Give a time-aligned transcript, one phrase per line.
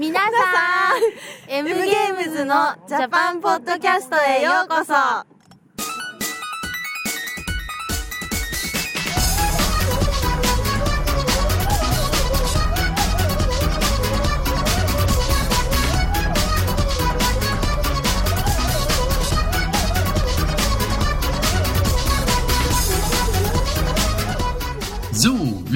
[0.00, 0.30] 皆さん。
[1.46, 5.29] M ゲームズのジャパンポッドキャストへようこそ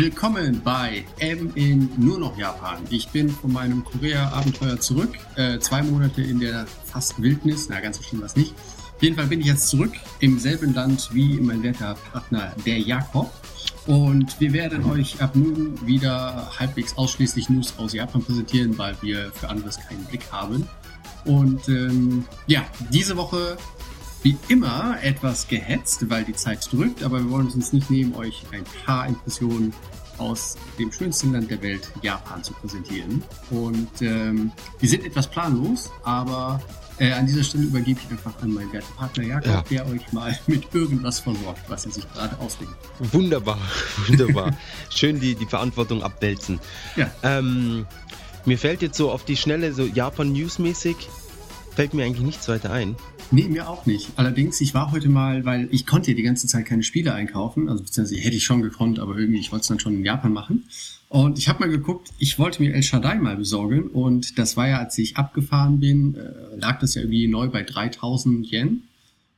[0.04, 2.76] willkommen bei M in nur noch Japan.
[2.90, 5.14] Ich bin von meinem Korea-Abenteuer zurück.
[5.36, 7.70] Äh, zwei Monate in der fast Wildnis.
[7.70, 8.52] Na, ganz so schlimm war es nicht.
[8.52, 12.80] Auf jeden Fall bin ich jetzt zurück im selben Land wie mein werter Partner, der
[12.80, 13.32] Jakob.
[13.86, 19.32] Und wir werden euch ab nun wieder halbwegs ausschließlich News aus Japan präsentieren, weil wir
[19.32, 20.68] für anderes keinen Blick haben.
[21.24, 23.56] Und ähm, ja, diese Woche
[24.24, 28.14] wie immer etwas gehetzt, weil die Zeit drückt, aber wir wollen es uns nicht nehmen,
[28.16, 29.72] euch ein paar Impressionen
[30.18, 33.22] aus dem schönsten Land der Welt, Japan, zu präsentieren.
[33.50, 36.62] Und ähm, wir sind etwas planlos, aber
[36.98, 39.62] äh, an dieser Stelle übergebe ich einfach an meinen werten Partner Jakob, Ja.
[39.70, 42.74] der euch mal mit irgendwas versorgt, was er sich gerade ausdenkt.
[43.12, 43.58] Wunderbar,
[44.08, 44.56] wunderbar.
[44.88, 46.60] Schön die, die Verantwortung abwälzen.
[46.96, 47.10] Ja.
[47.22, 47.84] Ähm,
[48.46, 50.96] mir fällt jetzt so auf die Schnelle, so Japan-News-mäßig,
[51.74, 52.94] fällt mir eigentlich nichts weiter ein.
[53.30, 54.10] Nee, mir auch nicht.
[54.16, 57.68] Allerdings, ich war heute mal, weil ich konnte ja die ganze Zeit keine Spiele einkaufen,
[57.68, 60.32] also beziehungsweise hätte ich schon gekonnt, aber irgendwie, ich wollte es dann schon in Japan
[60.32, 60.64] machen.
[61.08, 64.68] Und ich habe mal geguckt, ich wollte mir El Shaddai mal besorgen und das war
[64.68, 68.82] ja, als ich abgefahren bin, äh, lag das ja irgendwie neu bei 3000 Yen.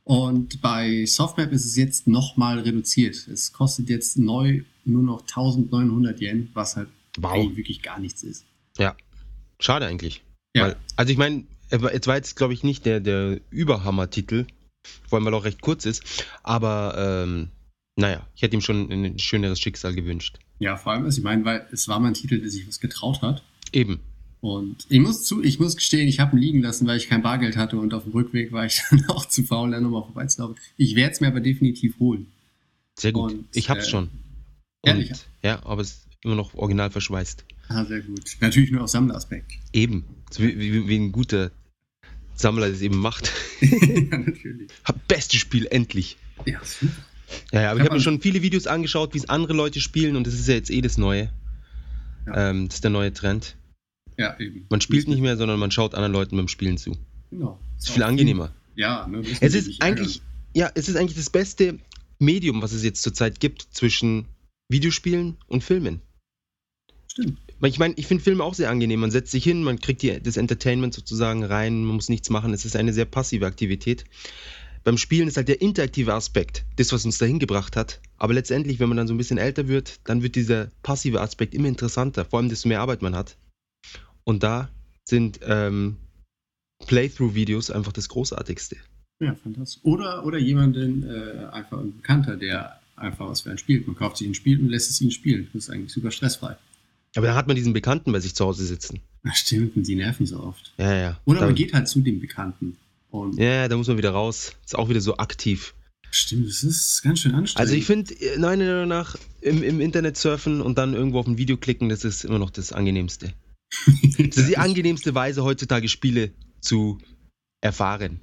[0.03, 3.27] Und bei Softmap ist es jetzt nochmal reduziert.
[3.27, 6.87] Es kostet jetzt neu nur noch 1900 Yen, was halt
[7.19, 7.55] Wow.
[7.57, 8.45] wirklich gar nichts ist.
[8.77, 8.95] Ja,
[9.59, 10.21] schade eigentlich.
[10.55, 10.63] Ja.
[10.63, 14.45] Weil, also ich meine, jetzt war jetzt, glaube ich, nicht der, der Überhammer-Titel,
[15.07, 17.49] vor allem weil er auch recht kurz ist, aber ähm,
[17.95, 20.39] naja, ich hätte ihm schon ein schöneres Schicksal gewünscht.
[20.59, 22.79] Ja, vor allem, also ich meine, weil es war mal ein Titel, der sich was
[22.79, 23.43] getraut hat.
[23.73, 23.99] Eben.
[24.39, 27.23] Und ich muss zu, ich muss gestehen, ich habe ihn liegen lassen, weil ich kein
[27.23, 30.55] Bargeld hatte und auf dem Rückweg war ich dann auch zu faul, da nochmal vorbeizulaufen.
[30.77, 32.27] Ich werde es mir aber definitiv holen.
[32.99, 33.31] Sehr gut.
[33.31, 34.09] Und, ich hab's äh, schon.
[34.83, 35.11] ehrlich?
[35.11, 37.45] Und, ja, aber es ist immer noch original verschweißt.
[37.69, 38.37] Ah, sehr gut.
[38.39, 39.51] Natürlich nur aus Sammleraspekt.
[39.73, 40.05] Eben.
[40.29, 41.51] So wie, wie, wie ein guter
[42.35, 43.31] Sammler das eben macht.
[43.61, 44.71] ja, natürlich.
[44.83, 46.17] Hab bestes Spiel, endlich.
[46.45, 46.91] Ja, super.
[47.51, 49.81] Ja, ja, aber Kann ich habe mir schon viele Videos angeschaut, wie es andere Leute
[49.81, 51.31] spielen und das ist ja jetzt eh das Neue.
[52.25, 52.49] Ja.
[52.49, 53.55] Ähm, das ist der neue Trend.
[54.17, 54.65] Ja, eben.
[54.69, 56.97] Man spielt nicht mehr, sondern man schaut anderen Leuten beim Spielen zu.
[57.29, 57.59] Genau.
[57.77, 58.51] Ist viel angenehmer.
[58.75, 60.21] Ja, ne, Es ist eigentlich,
[60.53, 61.79] ja, es ist eigentlich das beste
[62.19, 64.25] Medium, was es jetzt zurzeit gibt zwischen
[64.69, 66.01] Videospielen und Filmen.
[67.17, 67.39] Stimmt.
[67.63, 68.99] Ich meine, ich finde Filme auch sehr angenehm.
[68.99, 72.53] Man setzt sich hin, man kriegt die, das Entertainment sozusagen rein, man muss nichts machen.
[72.53, 74.05] Es ist eine sehr passive Aktivität.
[74.83, 78.01] Beim Spielen ist halt der interaktive Aspekt, das, was uns dahin gebracht hat.
[78.17, 81.55] Aber letztendlich, wenn man dann so ein bisschen älter wird, dann wird dieser passive Aspekt
[81.55, 83.35] immer interessanter, vor allem desto mehr Arbeit man hat.
[84.23, 84.69] Und da
[85.03, 85.97] sind ähm,
[86.85, 88.77] Playthrough-Videos einfach das Großartigste.
[89.19, 89.83] Ja, fantastisch.
[89.83, 93.87] Oder, oder jemanden, äh, einfach ein Bekannter, der einfach was für ein spielt.
[93.87, 95.47] Man kauft sich ein Spiel und lässt es ihn spielen.
[95.53, 96.57] Das ist eigentlich super stressfrei.
[97.17, 99.01] Aber dann hat man diesen Bekannten bei sich zu Hause sitzen.
[99.23, 100.73] Na stimmt, und die nerven so oft.
[100.77, 101.19] Ja, ja.
[101.25, 102.77] Oder dann, man geht halt zu dem Bekannten.
[103.09, 104.53] Und Ja, ja, da muss man wieder raus.
[104.63, 105.73] Ist auch wieder so aktiv.
[106.11, 107.59] Stimmt, das ist ganz schön anstrengend.
[107.59, 111.37] Also ich finde, meiner Meinung nach, im, im Internet surfen und dann irgendwo auf ein
[111.37, 113.33] Video klicken, das ist immer noch das Angenehmste.
[114.17, 116.99] Das ist die angenehmste Weise, heutzutage Spiele zu
[117.61, 118.19] erfahren.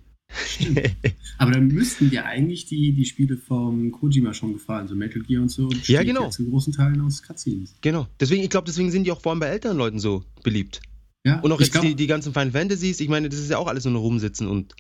[1.39, 5.43] Aber dann müssten dir eigentlich die, die Spiele vom Kojima schon gefallen, so Metal Gear
[5.43, 5.69] und so.
[5.69, 6.31] besteht Ja, genau.
[6.31, 7.75] Zu großen Teilen aus Cutscenes.
[7.81, 8.07] genau.
[8.21, 10.81] Deswegen, ich glaube, deswegen sind die auch vor allem bei älteren Leuten so beliebt.
[11.27, 13.51] Ja, Und auch ich jetzt glaub, die, die ganzen Final Fantasies, ich meine, das ist
[13.51, 14.75] ja auch alles nur rumsitzen und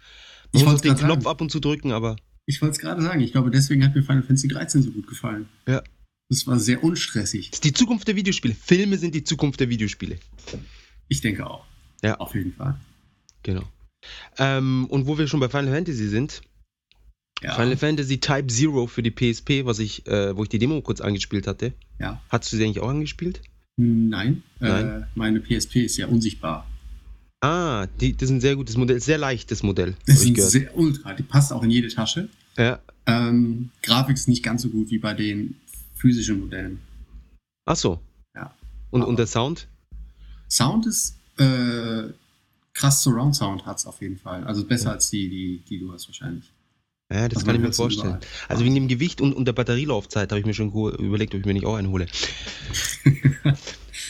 [0.52, 1.12] Ich man muss wollt's auf den grad sagen.
[1.14, 2.16] Knopf ab und zu drücken, aber
[2.46, 3.20] ich wollte es gerade sagen.
[3.22, 5.48] Ich glaube, deswegen hat mir Final Fantasy 13 so gut gefallen.
[5.66, 5.82] Ja.
[6.28, 7.50] Das war sehr unstressig.
[7.50, 8.54] das ist die Zukunft der Videospiele.
[8.54, 10.18] Filme sind die Zukunft der Videospiele.
[11.08, 11.64] Ich denke auch.
[12.02, 12.16] Ja.
[12.18, 12.78] Auf jeden Fall.
[13.42, 13.62] Genau.
[14.38, 16.42] Ähm, und wo wir schon bei Final Fantasy sind,
[17.42, 17.54] Ja.
[17.54, 21.00] Final Fantasy Type Zero für die PSP, was ich, äh, wo ich die Demo kurz
[21.00, 21.72] angespielt hatte.
[21.98, 22.20] ja.
[22.28, 23.40] Hast du sie eigentlich auch angespielt?
[23.76, 24.42] Nein.
[24.60, 25.06] Äh, Nein.
[25.14, 26.66] meine PSP ist ja unsichtbar.
[27.42, 29.94] Ah, die, das ist ein sehr gutes Modell, sehr leichtes Modell.
[30.06, 31.12] Das ist sehr ultra.
[31.12, 32.28] Die passt auch in jede Tasche.
[32.56, 32.78] Ja.
[33.06, 35.56] Ähm, Grafik ist nicht ganz so gut wie bei den
[35.96, 36.78] physischen Modellen.
[37.66, 38.00] Ach so.
[38.34, 38.54] Ja.
[38.90, 39.68] Und, Aber- und der Sound?
[40.48, 42.04] Sound ist äh,
[42.74, 44.44] krass Surround Sound hat's auf jeden Fall.
[44.44, 44.92] Also besser Ja.
[44.92, 46.44] als die, die, die du hast wahrscheinlich.
[47.12, 48.06] Ja, das Also kann ich mir vorstellen.
[48.16, 48.20] überall.
[48.48, 51.46] Also wegen dem Gewicht und, und der Batterielaufzeit habe ich mir schon überlegt, ob ich
[51.46, 52.06] mir nicht auch einen hole.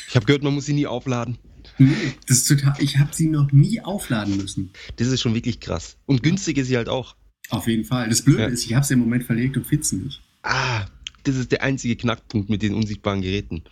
[0.08, 1.38] ich habe gehört, man muss sie nie aufladen.
[1.78, 2.74] Nee, das ist total.
[2.78, 4.70] Ich habe sie noch nie aufladen müssen.
[4.96, 5.96] Das ist schon wirklich krass.
[6.06, 7.16] Und günstig ist sie halt auch.
[7.50, 8.08] Auf jeden Fall.
[8.08, 8.48] Das Blöde Ja.
[8.48, 10.20] ist, ich habe sie im Moment verlegt und finde sie nicht.
[10.42, 10.86] Ah,
[11.24, 13.64] das ist der einzige Knackpunkt mit den unsichtbaren Geräten.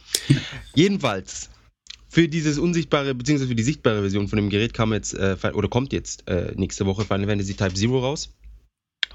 [0.74, 1.48] Jedenfalls,
[2.12, 5.68] für dieses unsichtbare, beziehungsweise für die sichtbare Version von dem Gerät kam jetzt, äh, oder
[5.68, 8.36] kommt jetzt äh, nächste Woche Final Fantasy Type Zero raus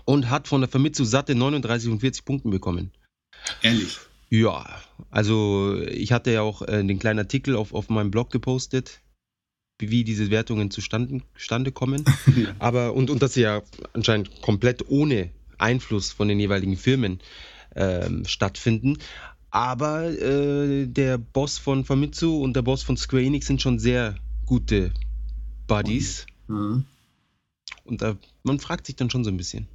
[0.06, 2.90] und hat von der Famitsu satte 39 und 40 Punkten bekommen.
[3.62, 4.00] Ehrlich.
[4.32, 9.02] Ja, also ich hatte ja auch äh, den kleinen Artikel auf, auf meinem Blog gepostet,
[9.78, 12.04] wie, diese Wertungen zustande, zustande kommen.
[12.36, 12.56] Ja.
[12.58, 13.62] Aber und, und dass sie ja
[13.94, 15.30] anscheinend komplett ohne
[15.60, 17.20] Einfluss von den jeweiligen Firmen
[17.76, 18.98] ähm, stattfinden.
[19.50, 24.16] Aber äh, der Boss von Famitsu und der Boss von Square Enix sind schon sehr
[24.46, 24.92] gute
[25.68, 26.26] Buddies.
[26.48, 26.86] Mhm.
[27.84, 29.68] Und da, man fragt sich dann schon so ein bisschen.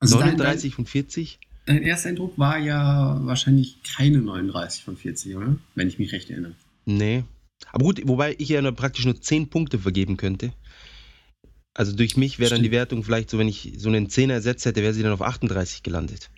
[0.00, 1.38] Also dein, 39 von 40?
[1.64, 5.56] dein, dein erster Eindruck war ja wahrscheinlich keine 39 von 40, oder?
[5.74, 6.52] Wenn ich mich recht erinnere.
[6.84, 7.24] Nee.
[7.72, 10.52] Aber gut, wobei ich ja nur praktisch nur 10 Punkte vergeben könnte.
[11.74, 12.70] Also durch mich wäre dann die.
[12.70, 15.82] Wertung vielleicht so, wenn ich so einen 10er ersetzt hätte, wäre sie dann auf 38
[15.82, 16.30] gelandet.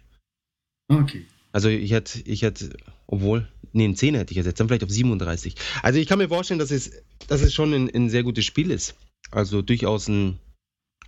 [0.89, 1.27] Okay.
[1.53, 2.71] Also ich hätte, ich hätte,
[3.07, 5.55] obwohl, nee, einen 10er hätte ich ersetzt, dann vielleicht auf 37.
[5.83, 6.91] Also ich kann mir vorstellen, dass es,
[7.27, 8.95] dass es schon ein, ein sehr gutes Spiel ist.
[9.31, 10.39] Also durchaus ein,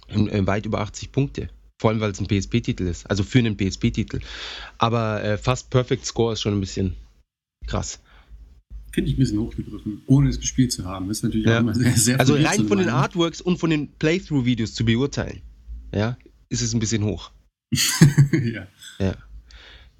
[0.08, 1.48] ein, ein weit über 80 Punkte.
[1.80, 3.08] Vor allem, weil es ein PSP-Titel ist.
[3.08, 4.20] Also für einen PSP-Titel.
[4.78, 6.94] Aber äh, fast Perfect Score ist schon ein bisschen
[7.66, 8.00] krass.
[8.92, 11.08] Finde ich ein bisschen hochgegriffen, ohne es gespielt zu haben.
[11.10, 11.56] Ist natürlich Ja.
[11.56, 12.88] auch immer sehr, sehr Also rein von den.
[12.88, 15.40] Artworks und von den Playthrough-Videos zu beurteilen,
[15.94, 17.30] ja, ist es ein bisschen hoch.
[17.72, 18.66] ja.
[18.98, 19.14] Ja,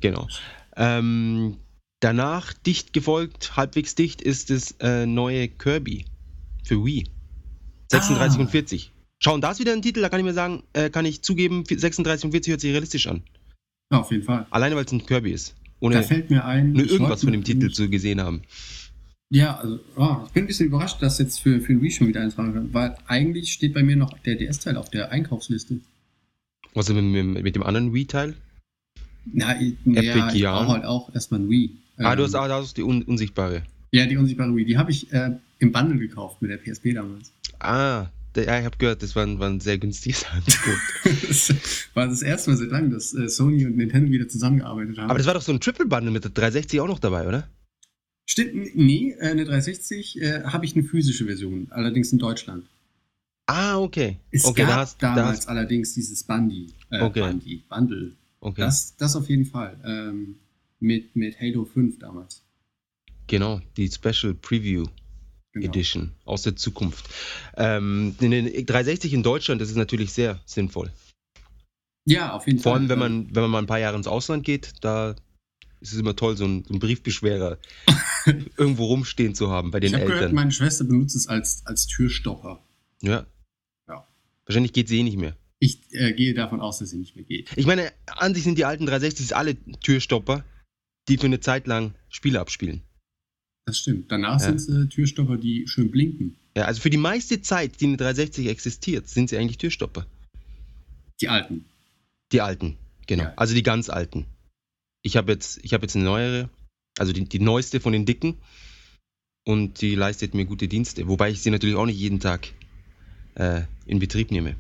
[0.01, 0.29] genau.
[0.77, 1.57] Ähm,
[2.01, 6.07] danach dicht gefolgt, halbwegs dicht, ist das äh, neue Kirby
[6.65, 7.07] für Wii.
[7.91, 8.43] 36 Ah.
[8.43, 8.93] und 40.
[9.23, 11.65] Schauen, da ist wieder ein Titel, da kann ich mir sagen, äh, kann ich zugeben,
[11.69, 13.23] 36 und 40 hört sich realistisch an.
[13.93, 14.47] ja, auf jeden Fall.
[14.51, 15.55] Alleine weil es ein Kirby ist.
[15.81, 16.73] Da Ohne fällt mir ein.
[16.73, 18.43] nur irgendwas von dem Titel zu gesehen haben.
[19.33, 22.09] Ja, also oh, ich bin ein bisschen überrascht, dass jetzt für, für den Wii schon
[22.09, 25.81] wieder eintragen kann, weil eigentlich steht bei mir noch der DS-Teil auf der Einkaufsliste.
[26.75, 28.35] Was ist mit, mit, mit dem anderen Wii-Teil?
[29.33, 31.71] Na, Epic ja, ich brauche halt auch erstmal ein Wii.
[31.99, 33.63] ah, du Ähm, hast, ah, da hast du die un, unsichtbare.
[33.93, 34.65] Ja, die unsichtbare Wii.
[34.65, 37.33] Die habe ich äh, im Bundle gekauft mit der PSP damals.
[37.59, 40.79] Ah, der, ja, ich habe gehört, das war ein, war ein sehr günstiges Angebot.
[41.29, 41.53] das
[41.95, 45.11] war das erste Mal seit langem, dass äh, Sony und Nintendo wieder zusammengearbeitet haben.
[45.11, 47.49] Aber das war doch so ein Triple Bundle mit der 360 auch noch dabei, oder?
[48.27, 52.65] Stimmt, nee, äh, eine 360 äh, habe ich eine physische Version, allerdings in Deutschland.
[53.47, 54.19] Ah, okay.
[54.31, 57.21] Es okay, gab da hast, da damals hast, allerdings dieses Bundy, äh, Okay.
[57.23, 58.13] Bundy, Bundle.
[58.41, 58.61] Okay.
[58.61, 59.81] Das, das auf jeden Fall.
[59.85, 60.37] Ähm,
[60.79, 62.43] mit, mit Halo 5 damals.
[63.27, 64.87] genau, die Special Preview
[65.53, 65.67] Genau.
[65.67, 67.09] Edition aus der Zukunft.
[67.57, 70.93] Ähm, in den 360 in Deutschland, das ist natürlich sehr sinnvoll.
[72.05, 72.81] Ja, auf jeden Vor Fall.
[72.83, 75.17] allem, wenn man, wenn man mal ein paar Jahre ins Ausland geht, da
[75.81, 77.59] ist es immer toll, so einen, so einen Briefbeschwerer
[78.57, 80.35] irgendwo rumstehen zu haben bei den ich habe gehört, Eltern.
[80.37, 82.63] meine Schwester benutzt es als, als Türstopper.
[83.03, 83.27] ja.
[83.89, 84.07] Ja.
[84.47, 85.37] Wahrscheinlich geht sie eh nicht mehr.
[85.63, 87.51] Ich äh, gehe davon aus, dass sie nicht mehr geht.
[87.57, 90.45] Ich meine, an sich sind die alten 360s alle Türstopper,
[91.09, 92.83] die für eine Zeit lang Spiele abspielen.
[93.67, 94.11] Das stimmt.
[94.11, 94.47] Danach Ja.
[94.47, 96.37] sind es äh, Türstopper, die schön blinken.
[96.57, 100.07] Ja, also für die meiste Zeit, die eine 360 existiert, sind sie eigentlich Türstopper.
[101.21, 101.67] Die alten.
[102.33, 103.25] Die alten, genau.
[103.25, 103.35] Ja.
[103.37, 104.25] Also die ganz alten.
[105.03, 106.49] Ich habe jetzt, ich habe jetzt eine neuere,
[106.99, 108.39] also die, die neueste von den dicken.
[109.47, 111.07] Und die leistet mir gute Dienste.
[111.09, 112.49] Wobei ich sie natürlich auch nicht jeden Tag
[113.35, 114.57] äh, in Betrieb nehme.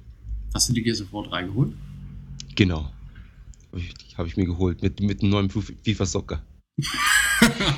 [0.54, 1.72] Hast du die Gears of War 3 geholt?
[2.56, 2.90] Genau.
[3.68, 6.42] Habe ich, hab ich mir geholt mit, mit einem neuen FIFA Soccer.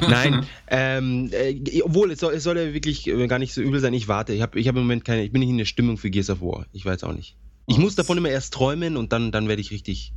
[0.00, 3.80] Nein, ähm, äh, obwohl es soll, es soll ja wirklich äh, gar nicht so übel
[3.80, 3.94] sein.
[3.94, 4.32] Ich warte.
[4.32, 6.30] Ich habe ich hab im Moment keine, ich bin nicht in der Stimmung für Gears
[6.30, 6.66] of War.
[6.72, 7.36] Ich weiß auch nicht.
[7.66, 10.12] Ich Oh, muss davon immer erst träumen und dann, dann werde ich richtig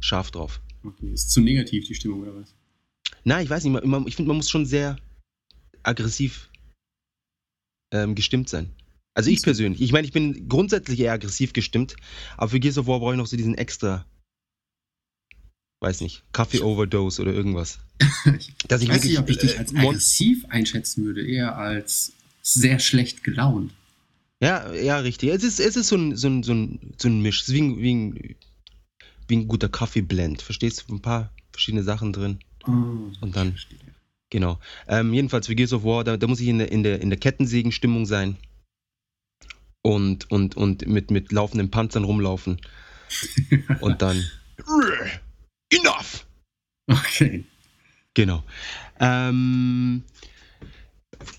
[0.00, 0.60] scharf drauf.
[0.84, 2.54] Okay, ist zu negativ die Stimmung oder was?
[3.24, 3.84] Nein, ich weiß nicht.
[3.84, 4.98] Man, ich finde, man muss schon sehr
[5.82, 6.48] aggressiv
[7.92, 8.70] ähm, gestimmt sein.
[9.18, 9.80] Also ich persönlich.
[9.80, 11.96] Ich meine, ich bin grundsätzlich eher aggressiv gestimmt,
[12.36, 14.06] aber für Gears of War brauche ich noch so diesen extra,
[15.80, 17.80] weiß nicht, Kaffee-Overdose oder irgendwas.
[18.68, 22.12] Dass Ich weiß nicht, ob ich dich äh, als Mon- aggressiv einschätzen würde, eher als
[22.42, 23.72] sehr schlecht gelaunt.
[24.40, 25.30] Ja, ja, richtig.
[25.30, 27.42] Es ist, es ist so ein, so ein, so ein, so ein Misch.
[27.42, 28.36] Es ist wie ein, wie ein,
[29.26, 30.42] wie ein guter Kaffeeblend.
[30.42, 30.94] Verstehst du?
[30.94, 32.38] Ein paar verschiedene Sachen drin.
[32.66, 32.70] Oh,
[33.20, 33.66] Und dann- ich.
[34.30, 34.60] Genau.
[34.86, 37.08] Ähm, jedenfalls für Gears of War, da, da muss ich in der, in der, in
[37.10, 38.36] der Kettensägenstimmung sein.
[39.88, 42.60] Und, und, und mit, mit laufenden Panzern rumlaufen.
[43.80, 44.22] Und dann.
[45.70, 46.26] Enough!
[46.86, 47.44] Okay.
[48.12, 48.44] Genau.
[49.00, 50.02] Ähm,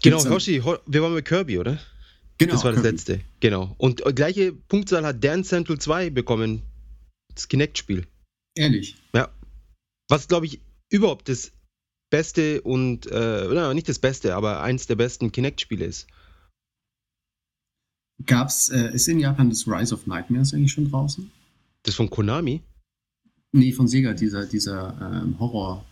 [0.02, 1.80] genau, Hoshi, Ho- wir waren bei Kirby, oder?
[2.40, 2.54] Genau.
[2.54, 2.96] das war das Kirby.
[2.96, 3.22] letzte.
[3.40, 3.76] Genau.
[3.78, 6.64] Und äh, gleiche Punktzahl hat Dance Central 2 bekommen.
[7.36, 8.08] Das Kinect-Spiel.
[8.56, 8.96] Ehrlich.
[9.14, 9.30] Ja.
[10.10, 10.60] Was, glaube ich,
[10.92, 11.52] überhaupt das
[12.10, 16.08] beste und, äh, na, nicht das beste, aber eins der besten Kinect-Spiele ist.
[18.26, 21.32] Gab's, äh, ist in Japan das Rise of Nightmares eigentlich schon draußen?
[21.84, 22.62] Das von Konami?
[23.52, 25.86] Nee, von Sega, dieser, dieser ähm, Horror.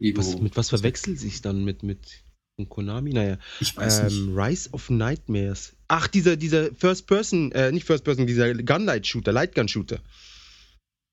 [0.00, 0.18] Ego.
[0.18, 2.24] Was, mit was verwechselt sich dann mit, mit.
[2.56, 3.12] Von Konami?
[3.12, 3.38] Naja.
[3.60, 4.16] Ich weiß nicht.
[4.16, 5.74] Ähm, Rise of Nightmares.
[5.88, 9.98] Ach, dieser, dieser First Person, äh, nicht First Person, dieser Gunlight-Shooter, Lightgun-Shooter.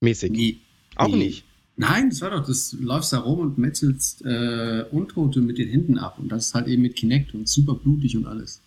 [0.01, 0.31] Mäßig.
[0.31, 0.57] Nee.
[0.95, 1.17] Auch nee.
[1.17, 1.43] nicht.
[1.77, 5.97] Nein, das war doch, das läufst da rum und metzelst äh, Untote mit den Händen
[5.97, 6.19] ab.
[6.19, 8.61] Und das ist halt eben mit Kinect und super blutig und alles.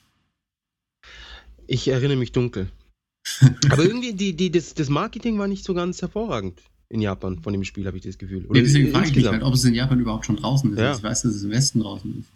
[1.66, 2.68] Ich erinnere mich dunkel.
[3.71, 7.52] Aber irgendwie, die, die, das, das Marketing war nicht so ganz hervorragend in Japan von
[7.52, 8.47] dem Spiel, habe ich das Gefühl.
[8.52, 10.78] Ja, deswegen frage ich mich halt, ob es in Japan überhaupt schon draußen ist.
[10.78, 10.94] Ja.
[10.94, 12.28] Ich weiß, dass es im Westen draußen ist.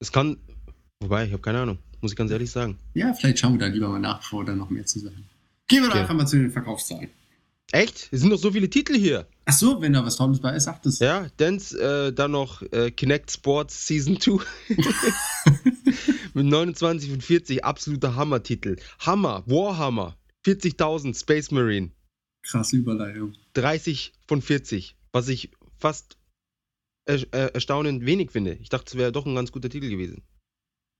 [0.00, 0.36] Es kann.
[1.00, 1.78] Wobei, ich habe keine Ahnung.
[2.00, 2.78] Muss ich ganz ehrlich sagen.
[2.94, 5.24] Ja, vielleicht schauen wir da lieber mal nach, bevor da noch mehr zu sagen.
[5.68, 6.02] Gehen wir doch Ja.
[6.02, 7.08] einfach mal zu den Verkaufszahlen.
[7.72, 8.08] Echt?
[8.12, 9.26] Es sind noch so viele Titel hier.
[9.46, 10.98] Ach so, wenn da was Tolles bei ist, sagt es.
[10.98, 14.38] Ja, Dance, äh, dann noch äh, Kinect Sports Season 2.
[16.34, 18.76] Mit 29 von 40, absoluter Hammer-Titel.
[18.98, 21.90] Hammer, Warhammer, 40.000, Space Marine,
[22.44, 23.34] Krasse Überleitung.
[23.54, 24.96] 30 von 40.
[25.12, 26.18] Was ich fast
[27.06, 28.54] er, äh, erstaunend wenig finde.
[28.54, 30.22] Ich dachte, es wäre doch ein ganz guter Titel gewesen.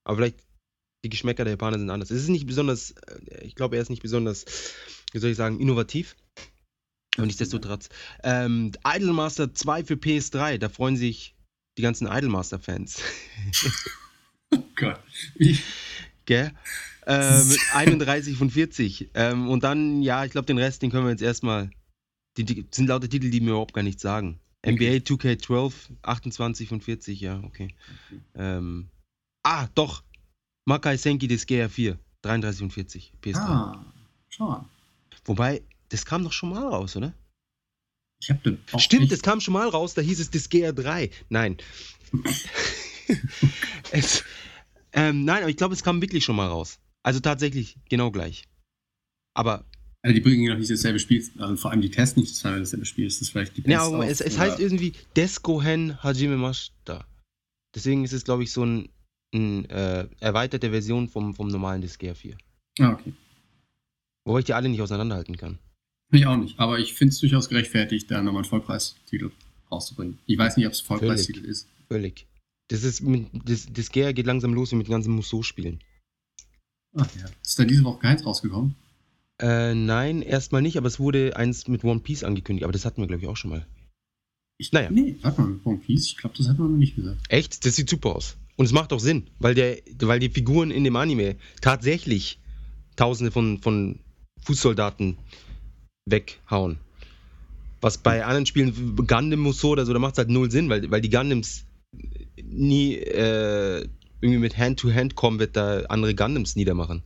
[0.04, 0.44] Aber vielleicht
[1.04, 2.10] die Geschmäcker der Japaner sind anders.
[2.10, 4.44] Es ist nicht besonders, äh, ich glaube, er ist nicht besonders,
[5.12, 6.16] wie soll ich sagen, innovativ.
[7.16, 7.90] Aber nichtsdestotrotz.
[8.22, 11.36] Ähm, Idolmaster 2 für PS3, da freuen sich
[11.76, 13.00] die ganzen Idolmaster-Fans.
[14.54, 15.00] Oh Gott.
[15.36, 15.58] Wie,
[16.26, 16.52] Gell?
[17.06, 19.10] Äh, mit 31 von 40.
[19.14, 21.70] Ähm, und dann, ja, ich glaube, den Rest, den können wir jetzt erstmal.
[22.36, 24.40] Die, die sind lauter Titel, die mir überhaupt gar nichts sagen.
[24.66, 27.68] NBA 2K12, 28 von 40, ja, okay.
[28.34, 28.88] Ähm,
[29.44, 30.02] ah, doch.
[30.64, 33.36] Makai Senki des GR4, 33 von 40, PS3.
[33.36, 33.84] ah,
[34.30, 34.68] schau an.
[35.26, 37.12] Wobei, das kam doch schon mal raus, oder?
[38.20, 41.10] Ich hab den Stimmt, das kam schon mal raus, da hieß es das GR3.
[41.28, 41.58] Nein.
[43.90, 44.24] es,
[44.94, 46.78] ähm, nein, aber ich glaube, es kam wirklich schon mal raus.
[47.02, 48.44] Also tatsächlich genau gleich.
[49.36, 49.64] Aber,
[50.02, 52.86] Also die bringen noch nicht dasselbe Spiel, also vor allem die Tests nicht Teil dasselbe
[52.86, 53.06] Spiel.
[53.06, 56.36] Ist das vielleicht die ja, Best aber of es, es heißt irgendwie Desko Hen Hajime
[56.36, 57.06] Mashita.
[57.74, 58.88] Deswegen ist es, glaube ich, so ein,
[59.34, 62.36] ein äh, erweiterte Version vom, vom normalen Disc GR4.
[62.78, 63.12] Ah, okay.
[64.24, 65.58] Wobei ich die alle nicht auseinanderhalten kann.
[66.12, 69.32] Ich auch nicht, aber ich finde es durchaus gerechtfertigt, da nochmal einen Vollpreistitel
[69.70, 70.18] rauszubringen.
[70.26, 71.68] Ich weiß nicht, ob es ein Vollpreistitel ist.
[71.88, 72.26] Völlig.
[72.68, 75.80] Das ist mit, das, das GR geht langsam los mit den ganzen Musso-Spielen.
[76.96, 77.26] Ach ja.
[77.42, 78.74] Ist da diese Woche keins rausgekommen?
[79.40, 83.00] Äh, nein, erstmal nicht, aber es wurde eins mit One Piece angekündigt, aber das hatten
[83.00, 83.66] wir, glaube ich, auch schon mal.
[84.58, 84.90] Ich, Naja.
[84.90, 87.20] Nee, warte mal, mit One Piece, ich glaube, das hat man noch nicht gesagt.
[87.28, 87.66] Echt?
[87.66, 88.36] Das sieht super aus.
[88.56, 92.38] Und es macht auch Sinn, weil, der, weil die Figuren in dem Anime tatsächlich
[92.94, 93.98] tausende von, von
[94.44, 95.18] Fußsoldaten
[96.06, 96.78] weghauen.
[97.80, 100.88] Was bei anderen Spielen, Gundam Musso oder so, da macht es halt null Sinn, weil,
[100.90, 101.64] weil die Gundams
[102.42, 103.86] nie äh,
[104.20, 107.02] irgendwie mit Hand-to-Hand-Combat da andere Gundams niedermachen.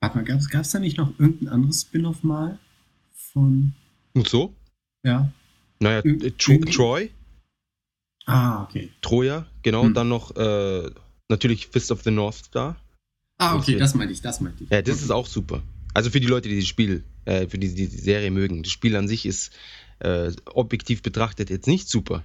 [0.00, 2.58] Warte mal, gab es da nicht noch irgendein anderes Spin-off mal
[3.14, 3.72] von,
[4.14, 4.54] Musso?
[5.04, 5.30] ja?
[5.80, 7.10] Naja, Ir- äh, Tro irgendwie- Troy,
[8.26, 8.90] Ah, okay.
[9.00, 9.86] Troja, genau, Hm.
[9.88, 10.90] und dann noch äh,
[11.28, 12.76] natürlich Fist of the North Star.
[13.38, 13.78] Ah, okay, Okay.
[13.78, 14.70] das meinte ich, das meinte ich.
[14.70, 15.04] Ja, das okay.
[15.04, 15.62] ist auch super.
[15.94, 18.62] Also für die Leute, die das Spiel, äh, für die, die die Serie mögen.
[18.62, 19.52] Das Spiel an sich ist
[20.00, 22.24] äh, objektiv betrachtet jetzt nicht super.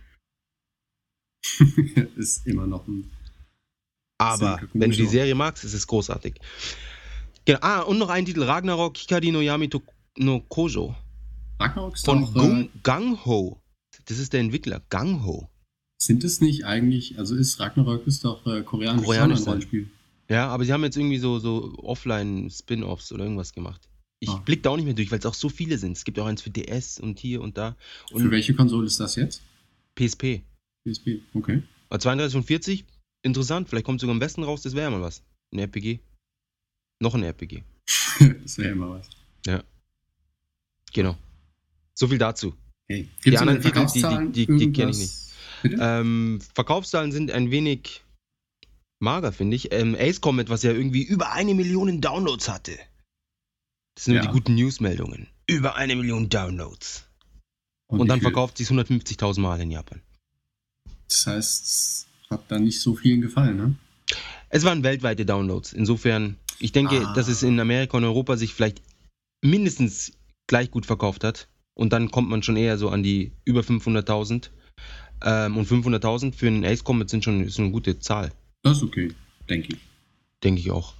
[2.16, 3.12] ist immer noch ein.
[4.18, 5.06] Aber wenn du die.
[5.06, 6.36] Serie magst, ist es großartig.
[7.46, 7.60] Genau.
[7.62, 9.70] Ah, und noch ein Titel: Ragnarok Hikari no Yami
[10.18, 10.96] no Kojo.
[11.60, 13.62] Ragnarok ist Von doch, Gung, äh, Gang Ho.
[14.06, 14.82] Das ist der Entwickler.
[14.90, 15.50] Gang Ho.
[15.98, 19.90] Sind es nicht eigentlich, also ist Ragnarok ist doch äh, koreanisch, Koreanisch Rollenspiel.
[20.30, 23.88] Ja, aber sie haben jetzt irgendwie so, so Offline-Spin-Offs oder irgendwas gemacht.
[24.20, 24.38] Ich Ah.
[24.38, 25.98] blick da auch nicht mehr durch, weil es auch so viele sind.
[25.98, 27.76] Es gibt auch eins für DS und hier und da.
[28.10, 29.42] Für Und welche Konsole ist das jetzt?
[29.96, 30.42] PSP.
[30.88, 31.64] PSP, okay.
[31.90, 32.86] Aber 32 von 40,
[33.24, 33.70] interessant.
[33.70, 35.22] Vielleicht kommt sogar im Westen raus, das wäre ja mal was.
[35.52, 36.00] Ein RPG.
[37.02, 37.64] Noch ein RPG.
[38.44, 39.10] das wäre immer was.
[40.94, 41.18] Genau.
[41.94, 42.54] So viel dazu.
[42.88, 45.12] Hey, Die anderen Titel, die- Verkaufszahlen die- die- die kenn ich?
[45.62, 45.78] Bitte?
[45.82, 48.02] Ähm, Verkaufszahlen sind ein wenig
[49.00, 49.74] mager, finde ich.
[49.74, 52.78] Ähm, Ace Combat, was ja irgendwie über eine Million Downloads hatte.
[53.96, 54.22] Das sind Ja.
[54.22, 55.28] die guten Newsmeldungen.
[55.48, 57.06] Über eine Million Downloads.
[57.88, 58.24] Und, wie dann viel?
[58.30, 60.02] verkauft sich 150.000 Mal in Japan.
[61.10, 63.76] Das heißt, es hat dann nicht so vielen gefallen, ne?
[64.50, 65.74] Es waren weltweite Downloads.
[65.74, 67.14] Insofern, ich denke, Ah.
[67.14, 68.82] dass es in Amerika und Europa sich vielleicht
[69.44, 70.14] mindestens
[70.48, 71.48] gleich gut verkauft hat.
[71.74, 74.52] Und dann kommt man schon eher so an die über 500.000.
[75.24, 78.32] Ähm, und 500.000 für einen Ace Combat sind schon ist eine gute Zahl,
[78.64, 79.14] Das ist okay,
[79.50, 79.80] denke ich.
[80.44, 80.94] denke ich auch.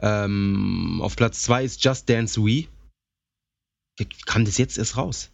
[0.00, 2.68] Ähm, auf Platz 2 ist Just Dance Wii.
[4.26, 5.30] Kam das jetzt erst raus?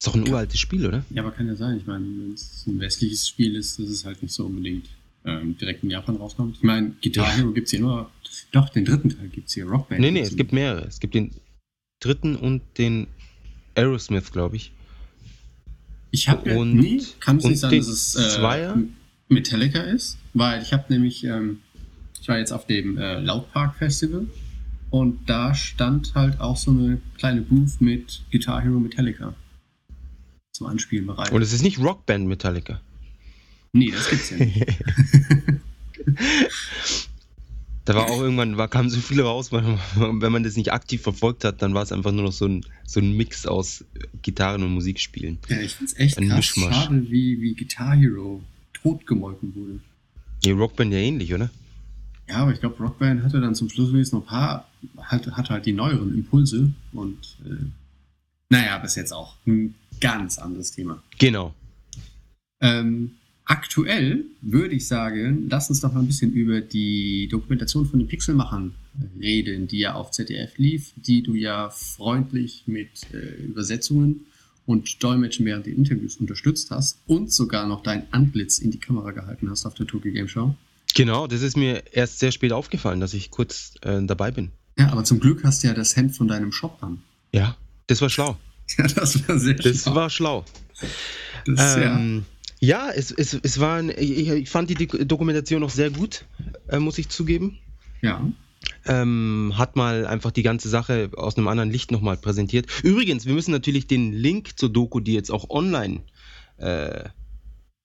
[0.00, 1.04] Ist doch ein uraltes Spiel, oder?
[1.10, 1.78] Ja, aber kann ja sein.
[1.78, 4.88] Ich meine, wenn es ein westliches Spiel ist, dass es halt nicht so unbedingt
[5.24, 6.56] ähm, direkt in Japan rauskommt.
[6.56, 8.10] Ich meine, Guitar Hero gibt es hier nur.
[8.52, 9.66] Doch, den dritten Teil gibt es hier.
[9.66, 10.00] Rockband.
[10.00, 10.86] Nee, nee, es gibt mehrere.
[10.86, 11.32] Es gibt den
[12.00, 13.06] dritten und den
[13.74, 14.72] Aerosmith, glaube ich.
[16.10, 18.78] Ich habe ja, nee, kann es nicht sein, dass es äh, Zweier?
[19.28, 21.60] Metallica ist, weil ich habe nämlich, ähm,
[22.20, 24.26] ich war jetzt auf dem äh, Lautpark Festival
[24.90, 29.34] und da stand halt auch so eine kleine Booth mit Guitar Hero Metallica
[30.52, 31.32] zum Anspielen bereit.
[31.32, 32.80] Und es ist nicht Rockband Metallica.
[33.72, 34.66] nee, das gibt's ja nicht.
[37.84, 40.72] Da war auch irgendwann, war, kamen so viele raus, wenn man, wenn man das nicht
[40.72, 43.84] aktiv verfolgt hat, dann war es einfach nur noch so ein, so ein Mix aus
[44.22, 45.38] Gitarren und Musikspielen.
[45.48, 46.74] ja, ich find's echt Ein krass Mischmasch.
[46.74, 48.42] schade, wie, wie Guitar Hero
[48.72, 49.78] totgemolken wurde.
[50.44, 51.48] Die Rockband ja ähnlich, oder?
[52.28, 54.68] Ja, aber ich glaube, Rockband hatte dann zum Schluss wenigstens noch ein paar,
[54.98, 57.64] hatte, hatte halt die neueren Impulse und äh,
[58.48, 61.02] naja, ist jetzt auch ein ganz anderes Thema.
[61.18, 61.54] Genau.
[62.60, 63.12] Ähm,
[63.44, 68.08] aktuell würde ich sagen, lass uns doch mal ein bisschen über die Dokumentation von den
[68.08, 68.74] Pixelmachern
[69.20, 74.26] reden, die ja auf ZDF lief, die du ja freundlich mit äh, Übersetzungen
[74.64, 79.12] und Dolmetschen während den Interviews unterstützt hast und sogar noch dein Antlitz in die Kamera
[79.12, 80.54] gehalten hast auf der Tokyo Game Show.
[80.96, 84.50] Genau, das ist mir erst sehr spät aufgefallen, dass ich kurz äh, dabei bin.
[84.78, 87.02] Ja, aber zum Glück hast du ja das Hemd von deinem Shop an.
[87.32, 88.36] Ja, das war schlau.
[88.78, 89.94] Ja, das war sehr Das schlau.
[89.94, 90.44] war schlau.
[91.46, 91.96] Das, ja.
[91.98, 92.24] Ähm,
[92.58, 96.24] ja, es, es, es war ein, ich, fand die Dok- Dokumentation auch sehr gut,
[96.68, 97.58] äh, muss ich zugeben.
[98.02, 98.20] ja.
[98.84, 102.66] Ähm, hat mal einfach die ganze Sache aus einem anderen Licht nochmal präsentiert.
[102.82, 106.00] Übrigens, wir müssen natürlich den Link zur Doku, die jetzt auch online
[106.56, 107.04] äh,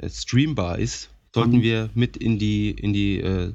[0.07, 1.61] streambar ist, sollten Mhm.
[1.61, 3.53] wir mit in die, in die, äh,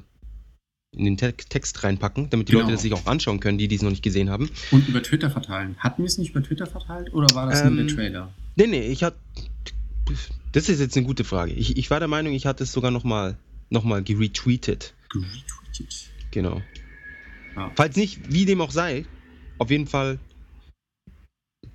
[0.95, 2.63] in den Te Text reinpacken, damit die Genau.
[2.63, 4.49] Leute das sich auch anschauen können, die dies noch nicht gesehen haben.
[4.71, 5.75] Und über Twitter verteilen.
[5.77, 8.33] Hatten wir es nicht über Twitter verteilt oder war das Ähm, nur der Trailer?
[8.55, 9.17] Nee, nee, ich hatte.
[10.53, 11.51] Das ist jetzt eine gute Frage.
[11.53, 13.37] Ich, ich war der Meinung, ich hatte es sogar nochmal
[13.69, 14.93] noch mal geretweetet.
[15.13, 16.09] Retweetet.
[16.31, 16.61] Genau.
[17.55, 17.71] Ja.
[17.75, 19.05] Falls nicht, wie dem auch sei,
[19.57, 20.17] auf jeden Fall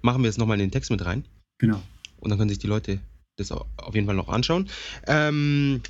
[0.01, 1.25] machen wir es nochmal in den Text mit rein.
[1.59, 1.83] Genau.
[2.19, 2.99] Und dann können sich die Leute
[3.43, 4.69] das au- auf jeden Fall noch anschauen.
[5.07, 5.83] Ähm,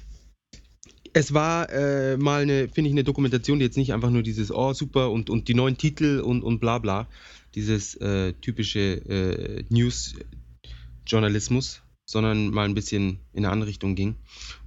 [1.13, 4.51] es war äh, mal eine, finde ich, eine Dokumentation, die jetzt nicht einfach nur dieses,
[4.51, 7.07] oh super und, und die neuen Titel und, und bla bla,
[7.55, 14.15] dieses äh, typische äh, News-Journalismus, sondern mal ein bisschen in eine andere Richtung ging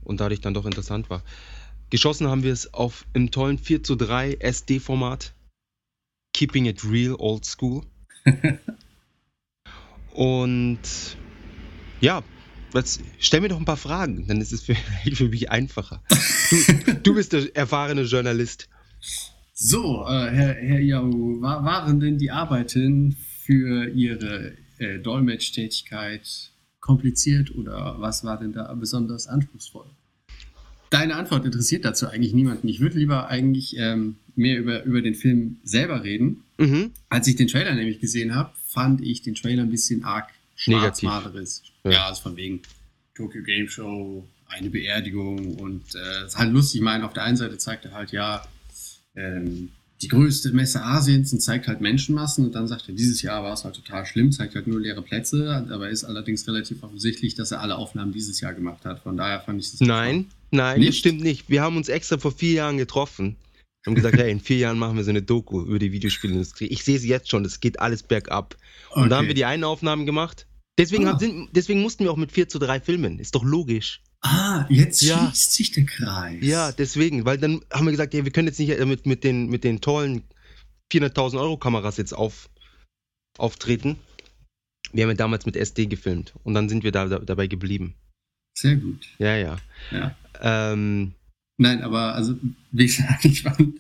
[0.04, 1.24] und dadurch dann doch interessant war.
[1.90, 5.34] Geschossen haben wir es auf im tollen 4 zu 3 SD-Format.
[6.34, 7.82] Keeping it real, old school.
[10.14, 10.80] und
[12.02, 12.24] ja,
[12.80, 14.76] jetzt stell mir doch ein paar Fragen, dann ist es für,
[15.14, 16.02] für mich einfacher.
[16.50, 18.68] Du, du bist der erfahrene Journalist.
[19.54, 21.10] So, äh, Herr, Herr Yao,
[21.42, 28.74] wa waren denn die Arbeiten für Ihre äh, Dolmetschtätigkeit kompliziert oder was war denn da
[28.74, 29.86] besonders anspruchsvoll?
[30.90, 32.68] Deine Antwort interessiert dazu eigentlich niemanden.
[32.68, 36.44] Ich würde lieber eigentlich ähm, mehr über, über den Film selber reden.
[36.58, 36.92] Mhm.
[37.10, 41.62] Als ich den Trailer nämlich gesehen habe, fand ich den Trailer ein bisschen arg schwarzmalerisch.
[41.86, 41.92] Ja.
[41.92, 42.62] Ja, also von wegen
[43.16, 46.82] Tokyo Game Show, eine Beerdigung und äh, ist halt lustig.
[46.82, 48.44] Ich meine, auf der einen Seite zeigt er halt ja
[49.16, 49.70] ähm,
[50.02, 53.54] die größte Messe Asiens und zeigt halt Menschenmassen und dann sagt er, dieses Jahr war
[53.54, 57.52] es halt total schlimm, zeigt halt nur leere Plätze, aber ist allerdings relativ offensichtlich, dass
[57.52, 59.00] er alle Aufnahmen dieses Jahr gemacht hat.
[59.00, 61.00] Von daher fand ich das Nein, nein, das Nicht?
[61.00, 61.50] stimmt nicht.
[61.50, 63.38] Wir haben uns extra vor vier Jahren getroffen.
[63.86, 66.66] Haben gesagt, hey, in vier Jahren machen wir so eine Doku über die Videospielindustrie.
[66.66, 68.58] Ich sehe es jetzt schon, es geht alles bergab.
[68.92, 69.28] Und da haben Okay.
[69.30, 70.46] wir die einen Aufnahmen gemacht.
[70.78, 71.12] Deswegen, Ah.
[71.12, 73.20] haben, sind, deswegen mussten wir auch mit 4 zu 3 filmen.
[73.20, 74.02] Ist doch logisch.
[74.22, 75.18] Ah, jetzt Ja.
[75.32, 76.40] schließt sich der Kreis.
[76.42, 79.24] Ja, deswegen, weil dann haben wir gesagt, hey, wir können jetzt nicht äh, mit, mit,
[79.24, 80.24] den, mit den tollen
[80.92, 82.50] 400.000 Euro Kameras jetzt auf,
[83.38, 83.98] auftreten.
[84.92, 87.96] Wir haben ja damals mit SD gefilmt und dann sind wir da, da dabei geblieben.
[88.58, 89.06] Sehr gut.
[89.20, 89.58] Ja, ja.
[89.92, 90.16] Ja.
[90.42, 91.14] Ähm,
[91.58, 92.36] Nein, aber also,
[92.72, 93.76] wie gesagt, ich fand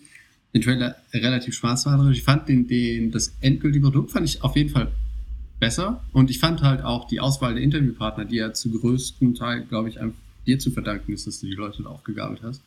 [0.54, 2.18] den Trailer relativ schwarzmalerisch.
[2.20, 4.92] Ich fand den, den, das endgültige Produkt fand ich auf jeden Fall
[5.60, 6.04] besser.
[6.12, 9.89] Und ich fand halt auch die Auswahl der Interviewpartner, die ja zu größten Teil, glaube
[9.89, 9.98] ich,
[10.46, 12.62] dir zu verdanken ist, dass du die Leute da aufgegabelt hast.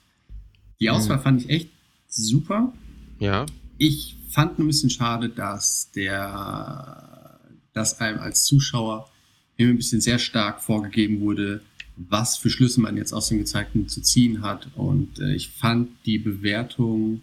[0.81, 1.68] Die Auswahl fand ich echt
[2.09, 2.72] super.
[3.18, 3.46] ja.
[3.81, 7.38] Ich fand ein bisschen schade, dass der,
[7.72, 9.09] dass einem als Zuschauer
[9.57, 11.62] immer ein bisschen sehr stark vorgegeben wurde,
[11.96, 14.68] was für Schlüsse man jetzt aus dem Gezeigten zu ziehen hat.
[14.77, 17.22] Und äh, ich fand die Bewertung,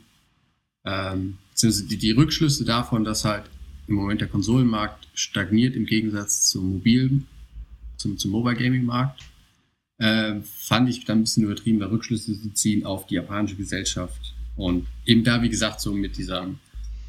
[0.85, 3.43] ähm, beziehungsweise die, die Rückschlüsse davon, dass halt
[3.87, 7.27] im Moment der Konsolenmarkt stagniert im Gegensatz zum mobilen,
[7.97, 9.21] zum, zum Mobile Gaming Markt,
[9.97, 14.33] äh, fand ich dann ein bisschen übertrieben, da Rückschlüsse zu ziehen auf die japanische Gesellschaft.
[14.55, 16.49] Und eben da, wie gesagt, so mit dieser,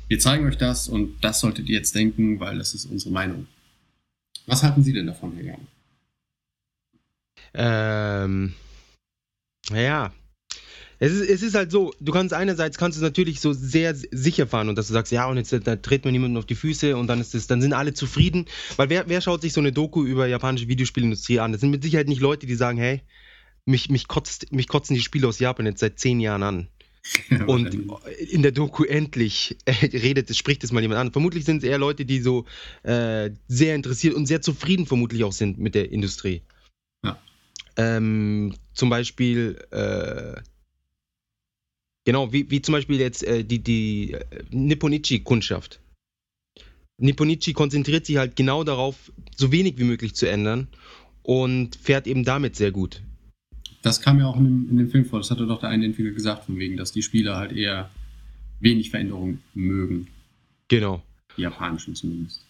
[0.09, 3.47] wir zeigen euch das und das solltet ihr jetzt denken, weil das ist unsere Meinung.
[4.47, 5.67] Was halten Sie denn davon, Herr Jan?
[7.55, 8.55] Ähm,
[9.71, 10.13] naja,
[10.99, 14.47] Es ist, es ist halt so, du kannst einerseits kannst du natürlich so sehr sicher
[14.47, 16.97] fahren und dass du sagst, ja, und jetzt da tritt man niemanden auf die Füße
[16.97, 18.47] und dann ist es, dann sind alle zufrieden.
[18.77, 21.53] Weil wer, wer schaut sich so eine Doku über japanische Videospielindustrie an?
[21.53, 23.03] Das sind mit Sicherheit nicht Leute, die sagen, hey,
[23.67, 26.69] mich, mich, kotzt, mich kotzen die Spiele aus Japan jetzt seit zehn Jahren an.
[27.47, 27.73] und
[28.19, 31.13] in der Doku endlich äh, redet, spricht es mal jemand an.
[31.13, 32.47] Vermutlich sind es eher Leute, die so
[32.83, 36.43] äh, sehr interessiert und sehr zufrieden vermutlich auch sind mit der Industrie.
[37.05, 37.19] Ja.
[37.77, 40.41] Ähm, zum Beispiel, äh,
[42.07, 45.81] genau, wie, wie zum Beispiel jetzt äh, die, die äh, Nipponichi-Kundschaft.
[46.99, 50.69] Nipponichi konzentriert sich halt genau darauf, so wenig wie möglich zu ändern
[51.23, 53.03] und fährt eben damit sehr gut.
[53.83, 55.19] Das kam ja auch in dem, in dem Film vor.
[55.19, 57.91] Das hatte doch der eine Entwickler gesagt, von wegen, dass die Spieler halt eher
[58.61, 60.07] wenig Veränderungen mögen.
[60.69, 61.03] Genau.
[61.37, 62.43] Die japanischen zumindest.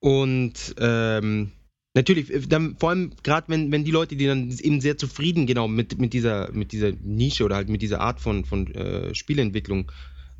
[0.00, 1.52] Und ähm,
[1.94, 5.46] natürlich, äh, dann, vor allem gerade wenn, wenn die Leute, die dann eben sehr zufrieden
[5.46, 9.14] genau mit, mit, dieser, mit dieser Nische oder halt mit dieser Art von, von äh,
[9.14, 9.90] Spielentwicklung,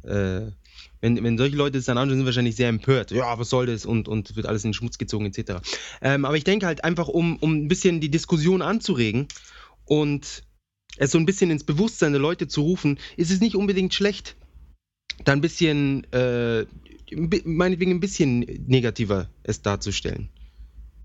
[0.02, 0.50] äh,
[1.00, 3.10] wenn, wenn solche Leute es dann anschauen, sind wahrscheinlich sehr empört.
[3.10, 3.86] Ja, was soll das?
[3.86, 5.60] Und, und wird alles in den Schmutz gezogen, etc.
[6.00, 9.28] Ähm, aber ich denke halt einfach, um, um ein bisschen die Diskussion anzuregen
[9.84, 10.44] und
[10.96, 14.36] es so ein bisschen ins Bewusstsein der Leute zu rufen, ist es nicht unbedingt schlecht,
[15.24, 16.66] da ein bisschen, äh,
[17.44, 20.30] meinetwegen ein bisschen negativer es darzustellen.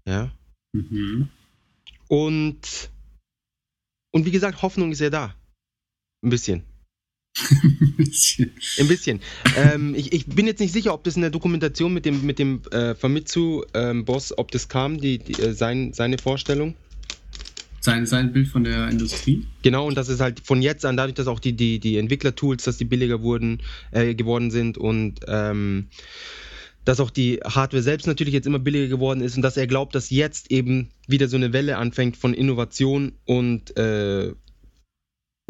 [0.05, 0.31] Ja.
[0.73, 1.29] Mhm.
[2.08, 2.89] Und,
[4.12, 5.36] und wie gesagt, Hoffnung ist ja da.
[6.23, 6.63] Ein bisschen.
[7.51, 8.51] Ein bisschen.
[8.79, 9.19] Ein bisschen.
[9.55, 12.39] ähm, ich, ich bin jetzt nicht sicher, ob das in der Dokumentation mit dem, mit
[12.39, 16.75] dem äh, Famitsu-Boss, ähm, ob das kam, die, die, äh, sein, seine Vorstellung.
[17.82, 19.45] Sein, sein Bild von der Industrie?
[19.62, 22.63] Genau, und das ist halt von jetzt an, dadurch, dass auch die, die, die Entwicklertools,
[22.63, 25.88] dass die billiger wurden, äh, geworden sind und ähm,
[26.89, 29.93] dass auch die Hardware selbst natürlich jetzt immer billiger geworden ist und dass er glaubt,
[29.93, 34.34] dass jetzt eben wieder so eine Welle anfängt von Innovation und äh,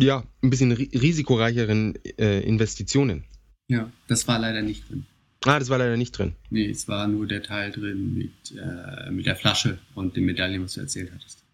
[0.02, 3.24] ja, ein bisschen risikoreicheren äh, Investitionen.
[3.70, 5.06] Ja, das war leider nicht drin.
[5.46, 6.36] Ah, das war leider nicht drin.
[6.50, 10.62] Nee, es war nur der Teil drin mit, äh, mit der Flasche und den Medaillen,
[10.62, 11.46] was du erzählt hattest.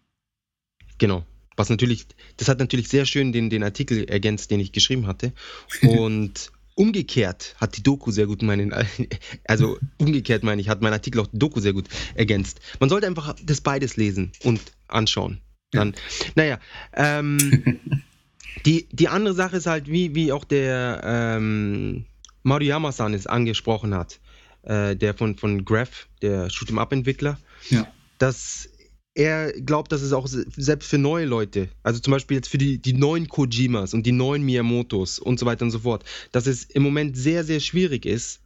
[0.98, 1.24] Genau.
[1.56, 2.06] Was natürlich,
[2.38, 5.32] das hat natürlich sehr schön den, den Artikel ergänzt, den ich geschrieben hatte.
[5.82, 8.72] Und umgekehrt hat die Doku sehr gut meinen,
[9.44, 12.60] also umgekehrt meine ich, hat mein Artikel auch die Doku sehr gut ergänzt.
[12.78, 15.40] Man sollte einfach das beides lesen und anschauen.
[15.72, 15.98] Dann, ja.
[16.36, 16.60] naja,
[16.92, 17.80] ähm,
[18.66, 22.04] die, die andere Sache ist halt, wie, wie auch der ähm,
[22.44, 24.20] Maruyama-san es angesprochen hat,
[24.62, 27.38] äh, der von, von Graph, der Shoot'em-Up-Entwickler,
[27.70, 27.88] ja.
[28.18, 28.68] dass
[29.16, 32.78] er glaubt, dass es auch selbst für neue Leute, also zum Beispiel jetzt für die,
[32.78, 36.64] die neuen Kojimas und die neuen Miyamotos und so weiter und so fort, dass es
[36.64, 38.42] im Moment sehr, sehr schwierig ist,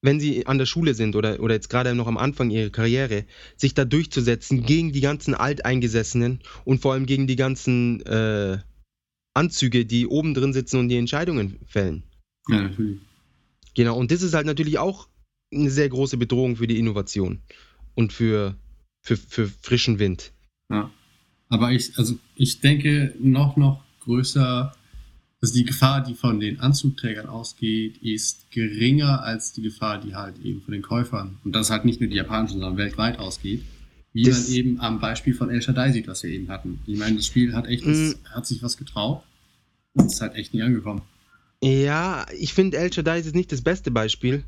[0.00, 3.26] wenn sie an der Schule sind oder, oder jetzt gerade noch am Anfang ihrer Karriere,
[3.54, 8.58] sich da durchzusetzen gegen die ganzen Alteingesessenen und vor allem gegen die ganzen äh,
[9.34, 12.04] Anzüge, die oben drin sitzen und die Entscheidungen fällen.
[12.48, 12.98] Ja, natürlich.
[13.74, 15.06] Genau, und das ist halt natürlich auch
[15.52, 17.42] eine sehr große Bedrohung für die Innovation
[17.94, 18.56] und für
[19.00, 20.32] für, für frischen Wind.
[20.70, 20.90] Ja.
[21.48, 24.72] Aber ich, also ich denke, noch, noch größer,
[25.42, 30.38] also die Gefahr, die von den Anzugträgern ausgeht, ist geringer als die Gefahr, die halt
[30.44, 33.64] eben von den Käufern, und das halt nicht nur die japanischen, sondern weltweit ausgeht.
[34.12, 36.80] Wie das man eben am Beispiel von El Shaddai sieht, was wir eben hatten.
[36.86, 38.14] Ich meine, das Spiel hat echt, mm.
[38.24, 39.22] hat sich was getraut
[39.94, 41.02] und ist halt echt nie angekommen.
[41.62, 44.44] Ja, ich finde El Shaddai ist nicht das beste Beispiel.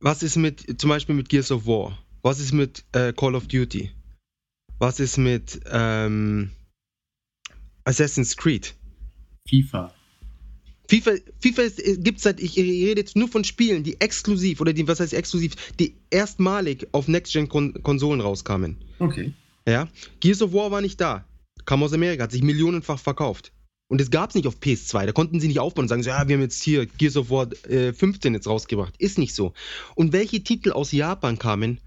[0.00, 1.98] Was ist mit, zum Beispiel mit Gears of War?
[2.26, 3.92] Was ist mit äh, Call of Duty?
[4.80, 6.50] Was ist mit ähm,
[7.84, 8.74] Assassin's Creed?
[9.48, 9.94] FIFA.
[10.90, 11.62] FIFA, FIFA
[11.98, 15.14] gibt es seit, ich rede jetzt nur von Spielen, die exklusiv, oder die, was heißt
[15.14, 18.78] exklusiv, die erstmalig auf Next-Gen-Konsolen rauskamen.
[18.98, 19.32] Okay.
[19.64, 19.86] Ja.
[20.18, 21.24] Gears of War war nicht da.
[21.64, 23.52] Kam aus Amerika, hat sich millionenfach verkauft.
[23.86, 25.06] Und es gab es nicht auf PS2.
[25.06, 27.30] Da konnten sie nicht aufbauen und sagen, so, ja, wir haben jetzt hier Gears of
[27.30, 28.96] War äh, 15 jetzt rausgebracht.
[28.98, 29.52] Ist nicht so.
[29.94, 31.78] Und welche Titel aus Japan kamen,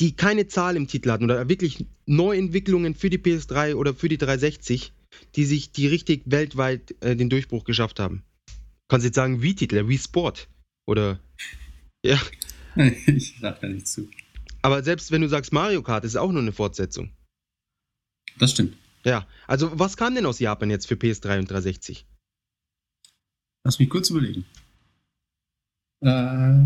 [0.00, 4.18] die keine Zahl im Titel hatten oder wirklich Neuentwicklungen für die PS3 oder für die
[4.18, 4.92] 360,
[5.34, 8.22] die sich die richtig weltweit äh, den Durchbruch geschafft haben.
[8.88, 10.48] Kannst du jetzt sagen, wie Titel, wie Sport
[10.86, 11.20] oder
[12.04, 12.20] ja.
[13.06, 14.08] Ich sag da nicht zu.
[14.62, 17.10] Aber selbst wenn du sagst Mario Kart, ist es auch nur eine Fortsetzung.
[18.38, 18.76] Das stimmt.
[19.04, 22.06] Ja, also was kam denn aus Japan jetzt für PS3 und 360?
[23.64, 24.44] Lass mich kurz überlegen.
[26.00, 26.64] Äh,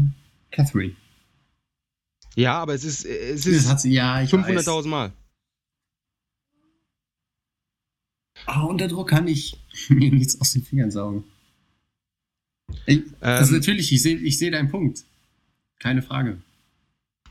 [0.50, 0.96] Catherine.
[2.36, 5.12] Ja, aber es ist, es ist ja, 500.000 Mal.
[8.46, 11.24] Oh, unter Druck kann ich mir nichts aus den Fingern saugen.
[12.86, 15.04] Ich, ähm, also natürlich, ich sehe ich seh deinen Punkt.
[15.78, 16.40] Keine Frage.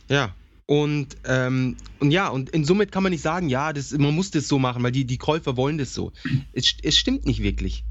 [0.10, 0.36] Ja,
[0.66, 4.32] Und, ähm, und ja, und in somit kann man nicht sagen, ja, das, man muss
[4.32, 6.12] das so machen, weil die, die Käufer wollen das so.
[6.54, 7.84] Es, es stimmt nicht wirklich.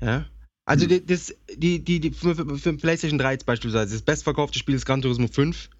[0.00, 0.26] Ja.
[0.66, 1.06] Also Hm.
[1.06, 4.84] das, die, die, die, für, für für PlayStation 3 jetzt beispielsweise, das bestverkaufte Spiel ist
[4.84, 5.70] Gran Turismo 5.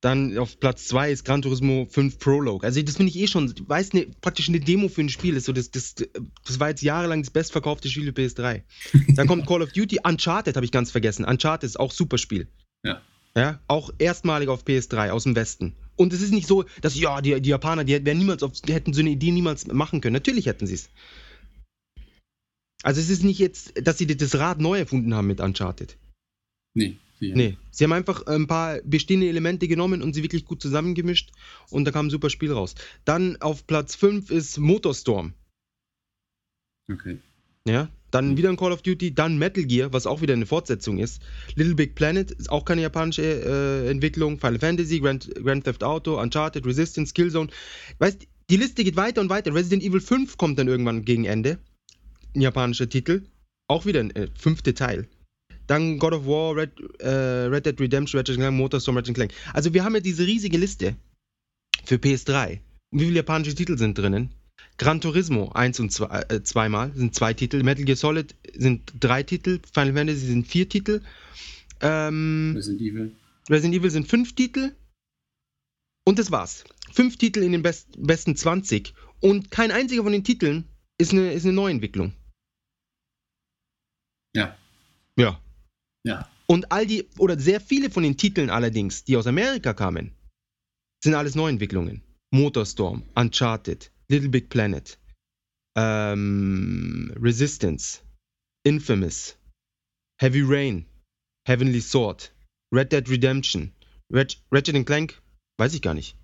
[0.00, 2.66] Dann auf Platz 2 ist Gran Turismo 5 Prologue.
[2.66, 5.36] Also das finde ich eh schon, weiß ne, praktisch eine Demo für ein Spiel.
[5.36, 8.62] Ist so das, das, das war jetzt jahrelang das bestverkaufte Spiel für PS3.
[9.14, 11.24] Dann kommt Call of Duty, Uncharted habe ich ganz vergessen.
[11.26, 12.48] Uncharted ist auch super Spiel.
[12.82, 13.02] Ja.
[13.36, 15.76] Ja, auch erstmalig auf PS3 aus dem Westen.
[15.96, 18.72] Und es ist nicht so, dass ja, die, die Japaner, die, wären niemals auf, die
[18.72, 20.14] hätten so eine Idee niemals machen können.
[20.14, 20.88] Natürlich hätten sie es.
[22.82, 25.98] Also es ist nicht jetzt, dass sie das Rad neu erfunden haben mit Uncharted.
[26.74, 27.36] Nee, sicher.
[27.36, 31.30] Nee, sie haben einfach ein paar bestehende Elemente genommen und sie wirklich gut zusammengemischt
[31.70, 32.74] und da kam ein super Spiel raus.
[33.04, 35.34] Dann auf Platz 5 ist Motorstorm.
[36.90, 37.18] Okay.
[37.66, 40.98] Ja, dann wieder ein Call of Duty, dann Metal Gear, was auch wieder eine Fortsetzung
[40.98, 41.22] ist.
[41.54, 44.38] Little Big Planet ist auch keine japanische äh, Entwicklung.
[44.38, 47.50] Final Fantasy, Grand, Grand Theft Auto, Uncharted, Resistance, Killzone.
[47.98, 49.54] Weißt, die Liste geht weiter und weiter.
[49.54, 51.58] Resident Evil 5 kommt dann irgendwann gegen Ende.
[52.34, 53.22] Ein japanischer Titel.
[53.68, 55.06] Auch wieder ein äh, fünfte Teil.
[55.70, 59.32] Dann God of War, Red, äh, Red Dead Redemption, Ratchet Clank, Motorstorm, Ratchet Clank.
[59.54, 60.96] Also wir haben ja diese riesige Liste
[61.84, 62.58] für PS3.
[62.90, 64.34] Und wie viele japanische Titel sind drinnen?
[64.78, 67.62] Gran Turismo 1 und 2 äh, zweimal sind zwei Titel.
[67.62, 69.60] Metal Gear Solid sind drei Titel.
[69.72, 71.02] Final Fantasy sind vier Titel.
[71.80, 73.16] Ähm, Resident Evil.
[73.48, 74.74] Resident Evil sind fünf Titel.
[76.04, 76.64] Und das war's.
[76.90, 78.92] Fünf Titel in den best, besten 20.
[79.20, 80.64] Und kein einziger von den Titeln
[80.98, 82.12] ist eine, ist eine Neuentwicklung.
[84.34, 84.56] Ja.
[85.16, 85.40] Ja.
[86.06, 86.28] Ja.
[86.46, 90.12] Und all die, oder sehr viele von den Titeln allerdings, die aus Amerika kamen,
[91.02, 92.02] sind alles Neuentwicklungen.
[92.32, 94.98] Motorstorm, Uncharted, Little Big Planet,
[95.76, 98.00] ähm, Resistance,
[98.64, 99.36] Infamous,
[100.20, 100.86] Heavy Rain,
[101.46, 102.32] Heavenly Sword,
[102.72, 103.72] Red Dead Redemption,
[104.12, 105.20] Red, Ratchet Clank,
[105.58, 106.16] weiß ich gar nicht.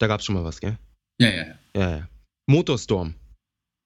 [0.00, 0.78] Da gab's schon mal was, gell?
[1.20, 1.58] Ja, ja, ja.
[1.74, 2.08] Ja, ja.
[2.48, 3.14] Motorstorm.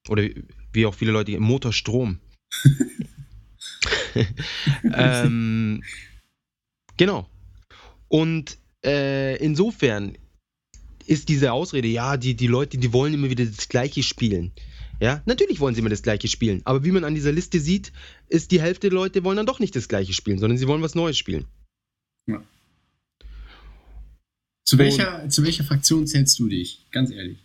[0.08, 2.20] Oder wie- wie auch viele Leute, Motorstrom.
[4.94, 5.82] ähm,
[6.96, 7.28] genau.
[8.08, 10.16] Und äh, insofern
[11.06, 14.52] ist diese Ausrede, ja, die, die Leute, die wollen immer wieder das Gleiche spielen.
[15.00, 16.62] Ja, natürlich wollen sie immer das Gleiche spielen.
[16.64, 17.92] Aber wie man an dieser Liste sieht,
[18.28, 20.82] ist die Hälfte der Leute wollen dann doch nicht das Gleiche spielen, sondern sie wollen
[20.82, 21.46] was Neues spielen.
[24.66, 26.86] Zu welcher, zu welcher Fraktion zählst du dich?
[26.90, 27.38] Ganz ehrlich.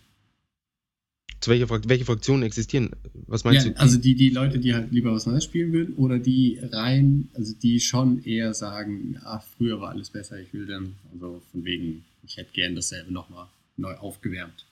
[1.42, 2.90] Zu welcher Frakt welche Fraktionen existieren?
[3.26, 3.78] Was meinst Ja, du?
[3.80, 7.52] also die, die Leute, die halt lieber was Neues spielen würden oder die rein, also
[7.60, 12.04] die schon eher sagen, ach, früher war alles besser, ich will dann, also von wegen,
[12.24, 14.66] ich hätte gern dasselbe nochmal neu aufgewärmt.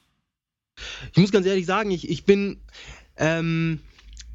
[1.12, 2.59] Ich muss ganz ehrlich sagen, ich, ich bin,
[3.16, 3.80] ähm,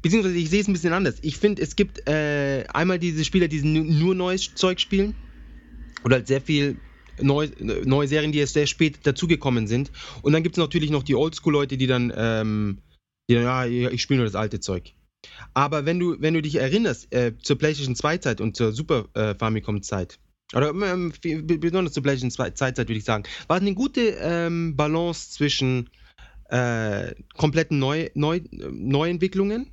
[0.02, 1.16] beziehungsweise ich sehe es ein bisschen anders.
[1.22, 5.14] Ich finde, es gibt äh, einmal diese Spieler, die nu- nur neues Zeug spielen
[6.04, 6.76] oder halt sehr viel
[7.20, 9.90] neu, neue Serien, die erst sehr spät dazugekommen sind.
[10.22, 12.78] Und dann gibt es natürlich noch die Oldschool-Leute, die dann, ähm,
[13.28, 14.94] die dann, ja, ich spiele nur das alte Zeug.
[15.54, 19.34] Aber wenn du, wenn du dich erinnerst, äh, zur PlayStation 2-Zeit und zur Super äh,
[19.34, 20.18] Famicom-Zeit,
[20.54, 25.90] oder ähm, besonders zur PlayStation 2-Zeit würde ich sagen, war eine gute ähm, Balance zwischen
[26.50, 29.72] äh, kompletten Neu, Neu, Neuentwicklungen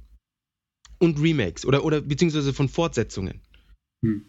[0.97, 3.41] und Remakes oder, oder beziehungsweise von Fortsetzungen.
[4.03, 4.25] Hm.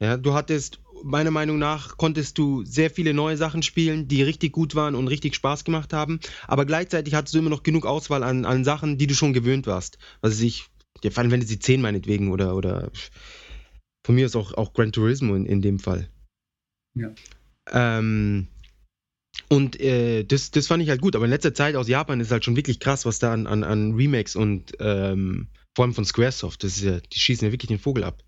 [0.00, 4.52] Ja, du hattest, meiner Meinung nach, konntest du sehr viele neue Sachen spielen, die richtig
[4.52, 8.22] gut waren und richtig Spaß gemacht haben, aber gleichzeitig hattest du immer noch genug Auswahl
[8.22, 9.98] an, an Sachen, die du schon gewöhnt warst.
[10.20, 10.66] Was weiß ich,
[11.02, 12.90] der Final Fantasy 10 meinetwegen oder, oder
[14.04, 16.08] von mir ist auch, auch Gran Turismo in, in dem Fall.
[16.94, 17.12] Ja.
[17.70, 18.48] Ähm,
[19.48, 22.30] und äh, das, das fand ich halt gut, aber in letzter Zeit aus Japan ist
[22.30, 26.04] halt schon wirklich krass, was da an, an, an Remakes und ähm, vor allem von
[26.04, 28.22] Squaresoft, das ist ja, die schießen ja wirklich den Vogel ab.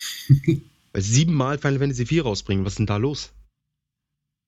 [0.96, 3.34] Weil sie siebenmal Final Fantasy 4 rausbringen, was ist denn da los?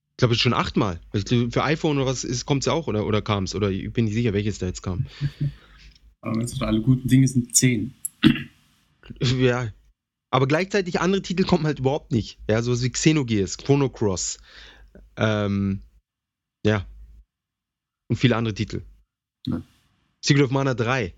[0.09, 0.99] Ich glaube, es ist schon achtmal.
[1.11, 3.53] Glaub, Für iPhone oder was kommt es ja auch oder, oder kam es?
[3.53, 5.05] Oder ich bin nicht sicher, welches da jetzt kam.
[6.21, 7.93] Aber wenn es alle guten Dinge sind, zehn.
[9.21, 9.71] Ja.
[10.31, 12.39] Aber gleichzeitig andere Titel kommen halt überhaupt nicht.
[12.49, 14.39] Ja, sowas wie Xenogears, Chrono Cross.
[15.17, 15.83] Ähm,
[16.65, 16.87] ja.
[18.07, 18.81] Und viele andere Titel.
[19.45, 19.61] Ja.
[20.21, 21.13] Secret of Mana 3.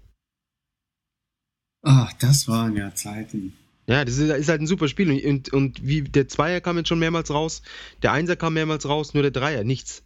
[1.84, 3.58] Ach, das waren ja Zeiten.
[3.88, 5.12] Ja, das ist, halt ein super Spiel.
[5.26, 7.62] Und, und, wie der Zweier kam jetzt schon mehrmals raus,
[8.04, 10.04] der Einser kam mehrmals raus, nur der Dreier, nichts.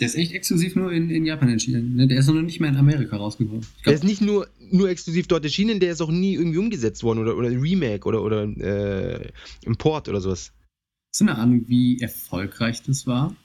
[0.00, 1.94] Der ist echt exklusiv nur in, in Japan erschienen.
[1.94, 2.08] ne?
[2.08, 3.66] Der ist noch nicht mehr in Amerika rausgekommen.
[3.84, 7.18] Der ist nicht nur, nur exklusiv dort erschienen, der ist auch nie irgendwie umgesetzt worden
[7.18, 9.28] oder, oder ein Remake oder, oder äh,
[9.62, 10.52] Import oder sowas.
[11.12, 13.36] hast du eine Ahnung, wie erfolgreich das war?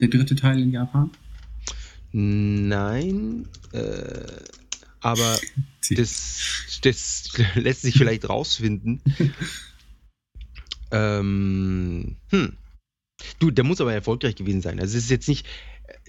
[0.00, 1.10] Der dritte Teil in Japan?
[2.12, 4.26] Nein, äh,
[5.04, 5.38] aber
[5.90, 9.00] das, das lässt sich vielleicht rausfinden.
[10.90, 12.52] ähm, hm.
[13.38, 14.80] Du, der muss aber erfolgreich gewesen sein.
[14.80, 15.46] Also es ist jetzt nicht.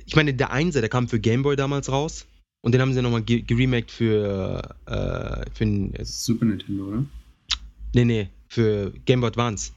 [0.05, 2.25] Ich meine, der Einser, der kam für Game Boy damals raus.
[2.61, 7.05] Und den haben sie nochmal geremaked für, äh, für ein, Super Nintendo, oder?
[7.93, 9.71] Nee, nee, für Game Boy Advance.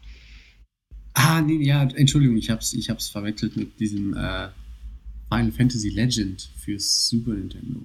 [1.12, 4.48] Ah, nee, ja, Entschuldigung, ich hab's, ich hab's verwechselt mit diesem äh,
[5.28, 7.80] Final Fantasy Legend für Super Nintendo.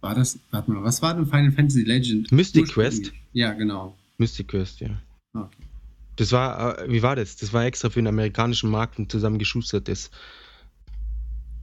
[0.00, 2.32] War das, warte mal, was war denn Final Fantasy Legend?
[2.32, 3.12] Mystic Quest?
[3.32, 3.96] Ja, genau.
[4.18, 4.88] Mystic Quest, ja.
[5.34, 5.48] Okay.
[6.16, 7.36] Das war, äh, wie war das?
[7.36, 10.10] Das war extra für den amerikanischen Markt und zusammengeschustertes.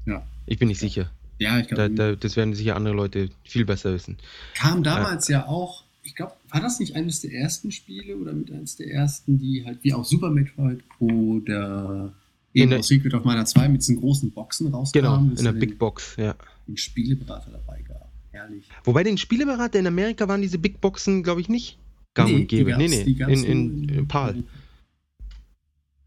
[0.05, 0.25] Ja.
[0.45, 1.11] Ich bin nicht sicher.
[1.39, 4.17] Ja, ich Da, glaube, da, das werden sicher andere Leute viel besser wissen.
[4.55, 8.51] kam damals ja auch, ich glaube, war das nicht eines der ersten Spiele oder mit
[8.51, 12.13] eines der ersten, die halt wie auch Super Metroid oder
[12.53, 15.29] eben der- Secret of Mana 2 mit diesen großen Boxen rauskamen.
[15.29, 16.35] Genau, in der Big Box, ja.
[16.67, 18.06] den Spieleberater dabei gab.
[18.37, 18.65] Herrlich.
[18.83, 21.79] Wobei den Spieleberater in Amerika waren diese Big Boxen, glaube ich, nicht
[22.13, 22.77] gang und die gäbe.
[22.77, 24.43] Nee, nee, in, in, in PAL.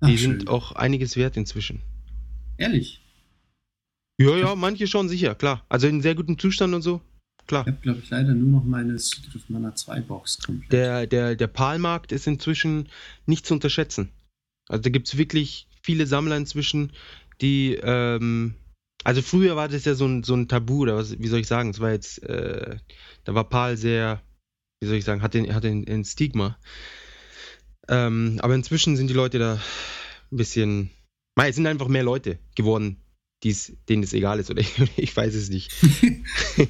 [0.01, 0.39] Ach, Die schön.
[0.39, 1.81] sind auch einiges wert inzwischen.
[2.57, 3.01] Ehrlich.
[4.19, 5.65] Ja, ja, manche schon sicher, klar.
[5.69, 7.01] Also in sehr gutem Zustand und so,
[7.47, 7.63] klar.
[7.67, 10.73] Ich habe, glaube ich, leider nur noch meine Secret Mana 2 Box komplett.
[10.73, 12.89] Der, der, der PAL-Markt ist inzwischen
[13.27, 14.11] nicht zu unterschätzen.
[14.69, 16.93] Also da gibt es wirklich viele Sammler inzwischen,
[17.41, 18.55] die, ähm,
[19.05, 21.47] also früher war das ja so ein, so ein Tabu, oder was, wie soll ich
[21.47, 22.77] sagen, es war jetzt, äh,
[23.25, 24.23] da war PAL sehr,
[24.81, 26.59] wie soll ich sagen, hatte, hatte ein, ein Stigma.
[27.89, 29.61] Ähm, aber inzwischen sind die Leute da
[30.31, 30.91] ein bisschen,
[31.37, 33.03] mei, es sind einfach mehr Leute geworden,
[33.43, 35.73] die's, denen es egal ist, oder ich, ich weiß es nicht.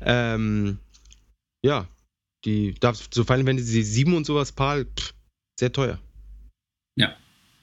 [0.00, 0.78] ähm,
[1.64, 1.86] ja,
[2.44, 5.14] die darf so Final Fantasy 7 und sowas, pff,
[5.58, 6.00] sehr teuer.
[6.96, 7.16] Ja.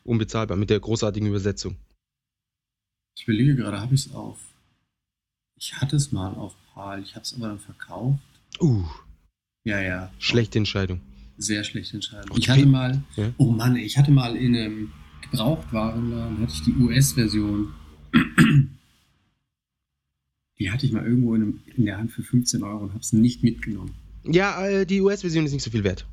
[0.03, 1.77] Unbezahlbar mit der großartigen Übersetzung.
[3.17, 4.37] Ich überlege gerade, habe ich es auf.
[5.59, 8.19] Ich hatte es mal auf PAL, ich habe es aber dann verkauft.
[8.61, 8.83] Uh,
[9.63, 10.11] Ja, ja.
[10.19, 11.01] schlechte Entscheidung.
[11.39, 12.37] Sehr schlechte Entscheidung.
[12.37, 13.33] Ich hatte mal, Ja.
[13.37, 14.91] oh Mann, ich hatte mal in einem
[15.23, 17.73] Gebrauchtwarenladen, hatte ich die US-Version.
[20.59, 22.99] Die hatte ich mal irgendwo in, einem, in der Hand für 15 Euro und habe
[22.99, 23.95] es nicht mitgenommen.
[24.25, 26.05] Ja, äh, die US-Version ist nicht so viel wert.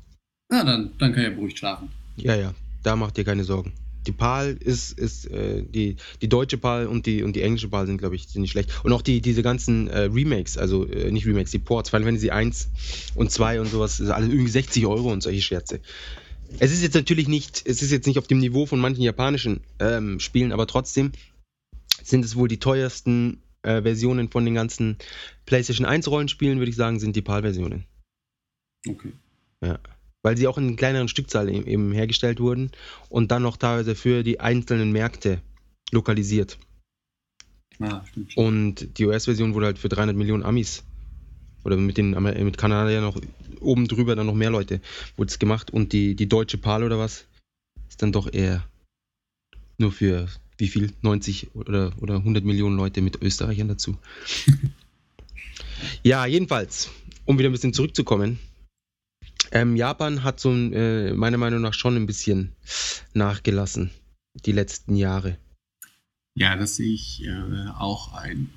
[0.49, 1.89] Na, dann, dann kann ich ja beruhigt schlafen.
[2.17, 3.73] Ja, ja, da macht ihr keine Sorgen.
[4.07, 7.87] Die PAL ist, ist äh, die, die deutsche PAL und die, und die englische PAL
[7.87, 8.71] sind, glaube ich, sind nicht schlecht.
[8.83, 12.29] Und auch die, diese ganzen äh, Remakes, also äh, nicht Remakes, die Ports, Final Fantasy
[12.29, 12.69] 1
[13.15, 15.79] und 2 und sowas, ist alles irgendwie 60 Euro und solche Scherze.
[16.59, 19.61] Es ist jetzt natürlich nicht, es ist jetzt nicht auf dem Niveau von manchen japanischen
[19.79, 21.11] ähm, Spielen, aber trotzdem
[22.03, 24.97] sind es wohl die teuersten äh, Versionen von den ganzen
[25.45, 27.85] PlayStation 1 Rollenspielen, würde ich sagen, sind die PAL-Versionen.
[28.87, 29.11] Okay.
[30.25, 32.71] Weil sie auch in kleineren Stückzahl eben, eben hergestellt wurden
[33.09, 35.39] und dann noch teilweise für die einzelnen Märkte
[35.91, 36.57] lokalisiert.
[37.79, 38.35] Ah, stimmt.
[38.35, 40.83] Und die US-Version wurde halt für 300 Millionen Amis
[41.63, 43.21] oder mit den mit Kanada ja noch
[43.59, 44.81] oben drüber dann noch mehr Leute
[45.15, 47.25] wurde es gemacht und die, die deutsche PAL oder was
[47.87, 48.67] ist dann doch eher
[49.77, 53.95] nur für wie viel 90 oder, oder 100 Millionen Leute mit Österreichern dazu.
[56.03, 56.89] ja, jedenfalls,
[57.25, 58.39] um wieder ein bisschen zurückzukommen.
[59.55, 62.51] Ähm, Japan hat so äh, meiner Meinung nach schon ein bisschen
[63.13, 63.89] nachgelassen
[64.45, 65.37] die letzten Jahre.
[66.37, 68.49] Ja, das sehe ich äh, auch ein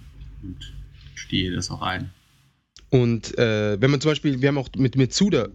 [0.42, 0.74] und
[1.14, 2.10] stehe das auch ein.
[2.90, 5.50] Und äh, wenn man zum Beispiel, wir haben auch mit Mitsuda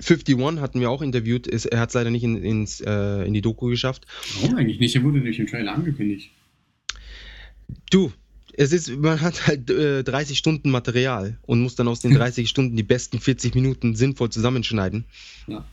[0.00, 3.34] 51 hatten wir auch interviewt, ist, er hat es leider nicht in, ins, äh, in
[3.34, 4.04] die Doku geschafft.
[4.40, 4.96] Warum eigentlich nicht?
[4.96, 6.32] Er wurde durch den Trailer angekündigt.
[7.90, 8.12] Du,
[8.56, 12.48] es ist, man hat halt äh, 30 Stunden Material und muss dann aus den 30
[12.48, 15.04] Stunden die besten 40 Minuten sinnvoll zusammenschneiden.
[15.46, 15.64] Ja.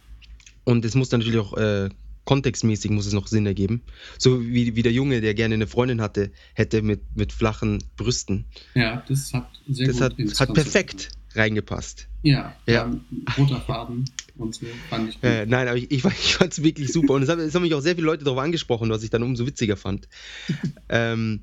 [0.65, 1.89] Und es muss dann natürlich auch äh,
[2.25, 3.83] kontextmäßig muss es noch Sinn ergeben.
[4.17, 8.45] So wie, wie der Junge, der gerne eine Freundin hatte, hätte mit, mit flachen Brüsten.
[8.75, 12.07] Ja, das hat sehr Das gut hat, ins hat Konzept perfekt reingepasst.
[12.21, 12.73] Ja, Ja.
[12.73, 12.99] ja.
[13.37, 14.05] roter Faden
[14.37, 15.23] und so fand ich gut.
[15.29, 17.13] Äh, nein, aber ich, ich, fand- ich fand es wirklich super.
[17.15, 19.23] Und es haben, es haben mich auch sehr viele Leute darauf angesprochen, was ich dann
[19.23, 20.07] umso witziger fand.
[20.89, 21.41] ähm,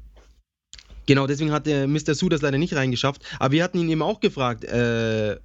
[1.06, 2.14] genau, deswegen hat der Mr.
[2.14, 3.22] Sue das leider nicht reingeschafft.
[3.38, 5.38] Aber wir hatten ihn eben auch gefragt, äh,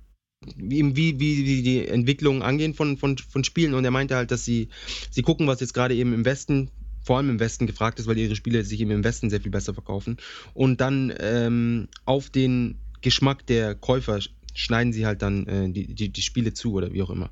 [0.58, 3.74] wie, wie, wie die Entwicklung angehen von, von, von Spielen.
[3.74, 4.70] Und er meinte halt, dass sie,
[5.10, 6.70] sie gucken, was jetzt gerade eben im Westen,
[7.04, 9.52] vor allem im Westen gefragt ist, weil ihre Spiele sich eben im Westen sehr viel
[9.52, 10.18] besser verkaufen.
[10.54, 15.94] Und dann ähm, auf den Geschmack der Käufer sch- schneiden sie halt dann äh, die,
[15.94, 17.30] die, die Spiele zu oder wie auch immer.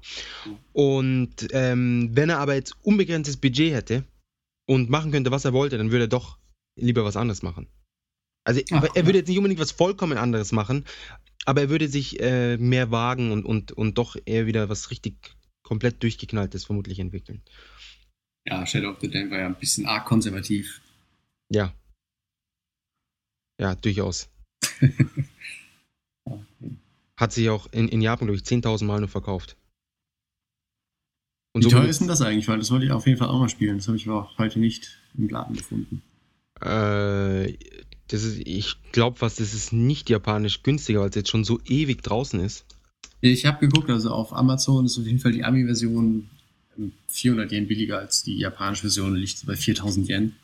[0.73, 4.03] Und ähm, wenn er aber jetzt unbegrenztes Budget hätte
[4.67, 6.37] und machen könnte, was er wollte, dann würde er doch
[6.79, 7.67] lieber was anderes machen.
[8.45, 10.85] Also Ach, er würde jetzt nicht unbedingt was vollkommen anderes machen,
[11.45, 15.35] aber er würde sich äh, mehr wagen und, und, und doch eher wieder was richtig
[15.63, 17.41] komplett durchgeknalltes vermutlich entwickeln.
[18.45, 20.81] Ja, Shadow of the Dam war ja ein bisschen arg konservativ.
[21.49, 21.73] Ja.
[23.59, 24.29] Ja, durchaus.
[26.25, 26.77] Okay.
[27.17, 29.57] Hat sich auch in, in Japan, glaube ich, 10.000 Mal nur verkauft.
[31.53, 32.47] Und Wie so teuer ist denn das eigentlich?
[32.47, 33.77] Weil das wollte ich auf jeden Fall auch mal spielen.
[33.77, 36.01] Das habe ich aber auch heute nicht im Laden gefunden.
[36.61, 37.57] Äh,
[38.13, 41.59] das ist, ich glaube was, das ist nicht japanisch günstiger, weil es jetzt schon so
[41.65, 42.63] ewig draußen ist.
[43.21, 46.29] Ich habe geguckt, also auf Amazon ist auf jeden Fall die Ami-Version
[46.77, 50.35] ähm, 400 Yen billiger als die japanische Version, liegt bei 4000 Yen.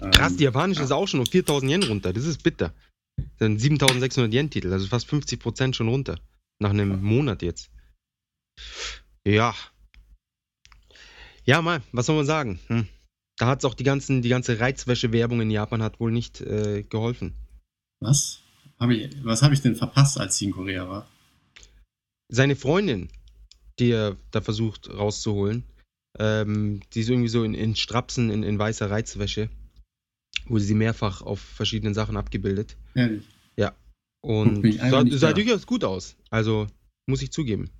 [0.00, 0.86] Ähm, Krass, die japanische ja.
[0.86, 2.12] ist auch schon um 4000 Yen runter.
[2.12, 2.74] Das ist bitter.
[3.16, 6.18] Das sind 7600 Yen Titel, also fast 50 Prozent schon runter.
[6.58, 7.70] Nach einem Monat jetzt.
[9.24, 9.54] Ja.
[11.44, 12.58] Ja, mal, was soll man sagen?
[12.66, 12.88] Hm.
[13.38, 16.82] Da hat es auch die, ganzen, die ganze Reizwäsche-Werbung in Japan hat wohl nicht äh,
[16.82, 17.34] geholfen.
[18.00, 18.40] Was?
[18.78, 21.08] Hab ich, was habe ich denn verpasst, als ich in Korea war?
[22.30, 23.08] Seine Freundin,
[23.78, 25.64] die er da versucht rauszuholen,
[26.18, 29.48] ähm, die ist irgendwie so in, in Strapsen, in, in weißer Reizwäsche,
[30.46, 32.76] wurde sie mehrfach auf verschiedenen Sachen abgebildet.
[32.94, 33.24] Ehrlich.
[34.20, 36.16] Und ich einfach sah, sah durchaus gut aus.
[36.30, 36.66] Also,
[37.06, 37.70] muss ich zugeben.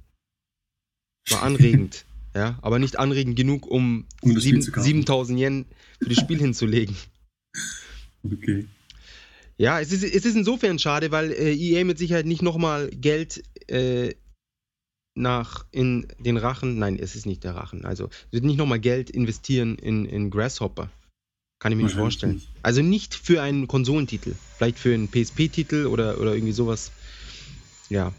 [1.31, 2.05] War anregend.
[2.35, 4.85] ja, aber nicht anregend genug, um, Um das Spiel sieben- zu kaufen.
[4.85, 5.67] 7000 Yen
[6.01, 6.97] für das Spiel hinzulegen.
[8.25, 8.67] Okay.
[9.57, 13.43] Ja, es ist, es ist insofern schade, weil äh, EA mit Sicherheit nicht nochmal Geld
[13.69, 14.15] äh,
[15.17, 19.11] nach in den Rachen, nein, es ist nicht der Rachen, also wird nicht nochmal Geld
[19.11, 20.91] investieren in, in Grasshopper.
[21.61, 22.35] Kann ich mir nicht vorstellen.
[22.35, 22.49] nicht.
[22.63, 24.37] Also nicht für einen Konsolentitel.
[24.59, 26.93] Vielleicht für einen PSP-Titel oder, oder irgendwie sowas.
[27.89, 28.13] Ja.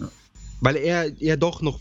[0.00, 0.10] Ja.
[0.60, 1.78] Weil er, er doch noch,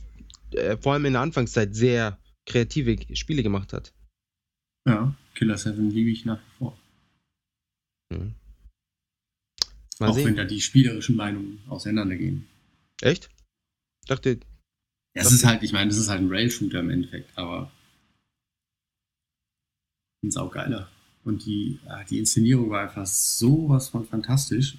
[0.56, 3.93] äh, vor allem in der Anfangszeit, sehr kreative Spiele gemacht hat.
[4.88, 6.78] Ja, Killer 7 liebe ich nach wie vor.
[8.12, 8.36] Mhm.
[9.99, 10.36] Auch wenn sehen.
[10.36, 12.47] da die spielerischen Meinungen auseinandergehen.
[13.01, 13.30] Echt?
[14.01, 14.39] Ich dachte,
[15.16, 17.72] Ja, es ist halt, ich meine, das ist halt ein Rail-Shooter im Endeffekt, aber
[20.24, 20.89] ein saugeiler.
[21.24, 21.80] Und die,
[22.10, 24.78] die Inszenierung war einfach sowas von fantastisch.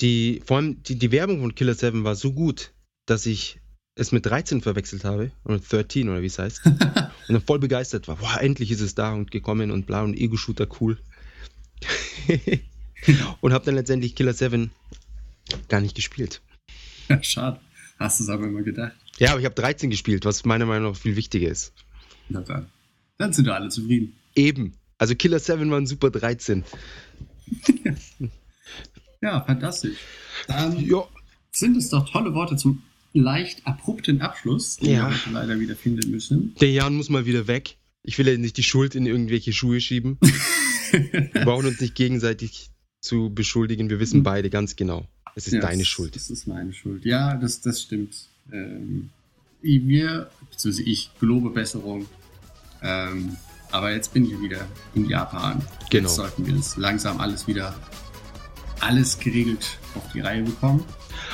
[0.00, 2.72] die, vor allem die, die Werbung von Killer 7 war so gut,
[3.06, 3.58] dass ich
[3.94, 5.30] es mit 13 verwechselt habe.
[5.44, 6.64] Oder 13 oder wie es heißt.
[6.66, 6.80] und
[7.28, 8.16] dann voll begeistert war.
[8.16, 10.98] Boah, endlich ist es da und gekommen und bla und Ego-Shooter cool.
[13.40, 14.70] und habe dann letztendlich Killer 7
[15.68, 16.40] gar nicht gespielt.
[17.08, 17.60] Ja, Schade.
[17.98, 18.92] Hast du es aber immer gedacht.
[19.18, 21.72] Ja, aber ich habe 13 gespielt, was meiner Meinung nach viel wichtiger ist.
[22.28, 22.66] Na dann.
[23.18, 24.16] Dann sind wir alle zufrieden.
[24.34, 24.74] Eben.
[24.98, 26.64] Also Killer 7 war ein super 13.
[29.20, 29.98] Ja, fantastisch.
[30.48, 31.06] Dann Ja.
[31.52, 32.82] sind es doch tolle Worte zum
[33.12, 35.10] leicht abrupten Abschluss, den Ja.
[35.10, 36.54] wir leider wieder finden müssen.
[36.60, 37.76] Der Jan muss mal wieder weg.
[38.04, 40.18] Ich will ja nicht die Schuld in irgendwelche Schuhe schieben.
[40.92, 43.88] Wir brauchen uns nicht gegenseitig zu beschuldigen.
[43.88, 45.06] Wir wissen beide ganz genau.
[45.34, 46.14] Es ist Ja, deine Schuld.
[46.14, 47.04] Das ist meine Schuld.
[47.06, 48.26] Ja, das, das stimmt.
[48.52, 49.08] Ähm,
[49.62, 52.06] wir, beziehungsweise ich, gelobe Besserung.
[52.82, 53.36] Ähm,
[53.70, 55.62] aber jetzt bin ich wieder in Japan.
[55.90, 56.08] Genau.
[56.08, 57.74] Jetzt sollten wir das langsam alles wieder,
[58.82, 60.84] alles geregelt auf die Reihe bekommen.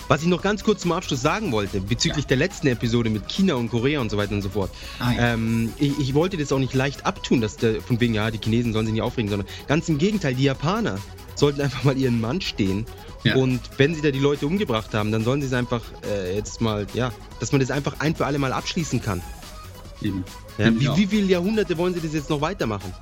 [0.09, 3.55] Was ich noch ganz kurz zum Abschluss sagen wollte, bezüglich der letzten Episode mit China
[3.55, 4.71] und Korea und so weiter und so fort.
[4.99, 5.35] Ah, ja.
[5.35, 8.39] Ähm, ich, ich wollte das auch nicht leicht abtun, dass der, von wegen, ja, die
[8.39, 10.99] Chinesen sollen sich nicht aufregen, sondern ganz im Gegenteil, die Japaner
[11.35, 12.87] sollten einfach mal ihren Mann stehen.
[13.25, 13.37] Ja.
[13.37, 16.61] Und wenn sie da die Leute umgebracht haben, dann sollen sie es einfach äh, jetzt
[16.61, 19.23] mal, ja, dass man das einfach ein für alle Mal abschließen kann.
[20.01, 20.25] Eben.
[20.59, 22.93] Ja, wie, wie viele Jahrhunderte wollen sie das jetzt noch weitermachen?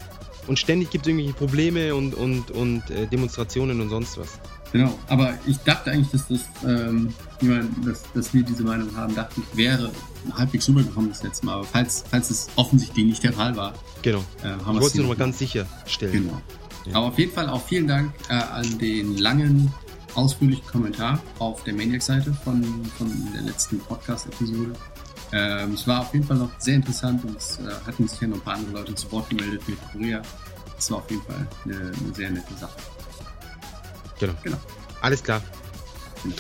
[0.47, 4.39] Und ständig gibt es irgendwelche Probleme und, und, und äh, Demonstrationen und sonst was.
[4.73, 8.95] Genau, aber ich dachte eigentlich, dass das, ähm, ich meine, dass, dass wir diese Meinung
[8.97, 9.91] haben, dachte ich, wäre
[10.35, 11.55] halbwegs rübergekommen das letzte Mal.
[11.55, 14.25] Aber falls, falls es offensichtlich nicht der Fall war, Genau.
[14.43, 16.13] äh, haben Ich wir es es hier nur mal noch ganz sicher stellen.
[16.13, 16.41] Genau.
[16.87, 16.95] Ja.
[16.97, 19.73] Aber auf jeden Fall auch vielen Dank äh, an den langen,
[20.15, 22.63] ausführlichen Kommentar auf der Maniac-Seite von,
[22.99, 24.73] von der letzten Podcast-Episode.
[25.33, 28.29] Ähm, es war auf jeden Fall noch sehr interessant und es äh, hatten sich ja
[28.29, 30.23] noch ein paar andere Leute zu Wort gemeldet mit Korea.
[30.77, 32.77] Das war auf jeden Fall eine, eine sehr nette Sache.
[34.21, 34.35] Genau.
[34.43, 34.57] Genau.
[35.01, 35.43] Alles klar.
[36.23, 36.37] Genau.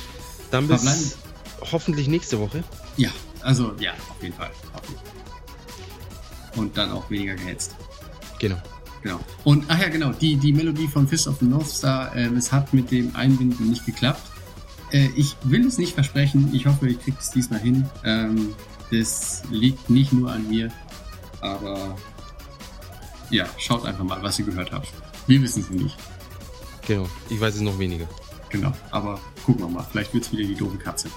[0.51, 1.73] Dann bis Verbleiben.
[1.73, 2.63] hoffentlich nächste Woche.
[2.97, 3.11] Ja,
[3.43, 4.51] also ja, auf jeden Fall.
[4.73, 6.61] Auf jeden Fall.
[6.63, 7.75] Und dann auch weniger gehetzt.
[8.39, 8.57] Genau.
[9.03, 9.21] Genau.
[9.45, 12.51] Und, ach ja, genau, die, die Melodie von Fist of the North Star, ähm, es
[12.51, 14.23] hat mit dem Einbinden nicht geklappt.
[14.91, 17.89] Äh, ich will es nicht versprechen, ich hoffe, ich kriege es diesmal hin.
[18.05, 18.55] Ähm,
[18.91, 20.71] das liegt nicht nur an mir,
[21.41, 21.97] aber
[23.31, 24.89] ja, schaut einfach mal, was ihr gehört habt.
[25.27, 25.97] Wir wissen es nicht,
[26.87, 27.09] Genau.
[27.29, 28.07] Ich weiß es noch weniger.
[28.49, 31.09] genau, aber gucken wir mal, vielleicht wird es wieder die doofe Katze.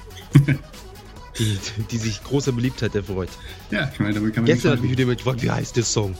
[1.38, 1.58] Die,
[1.90, 3.30] die sich großer Beliebtheit erfreut.
[3.72, 6.18] Ja, ich meine, damit kann man Gestern hat mich wieder gefragt, wie heißt der Song?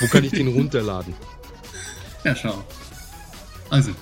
[0.00, 1.14] Wo kann ich den runterladen?
[2.24, 2.62] Ja, schau.
[3.70, 3.92] Also,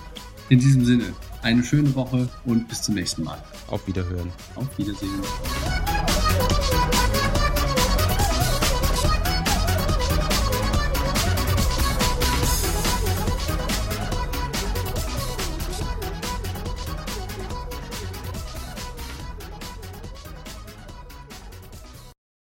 [0.49, 3.39] in diesem Sinne, eine schöne Woche und bis zum nächsten Mal.
[3.69, 4.33] Auf Wiederhören.
[4.57, 5.23] Auf Wiedersehen.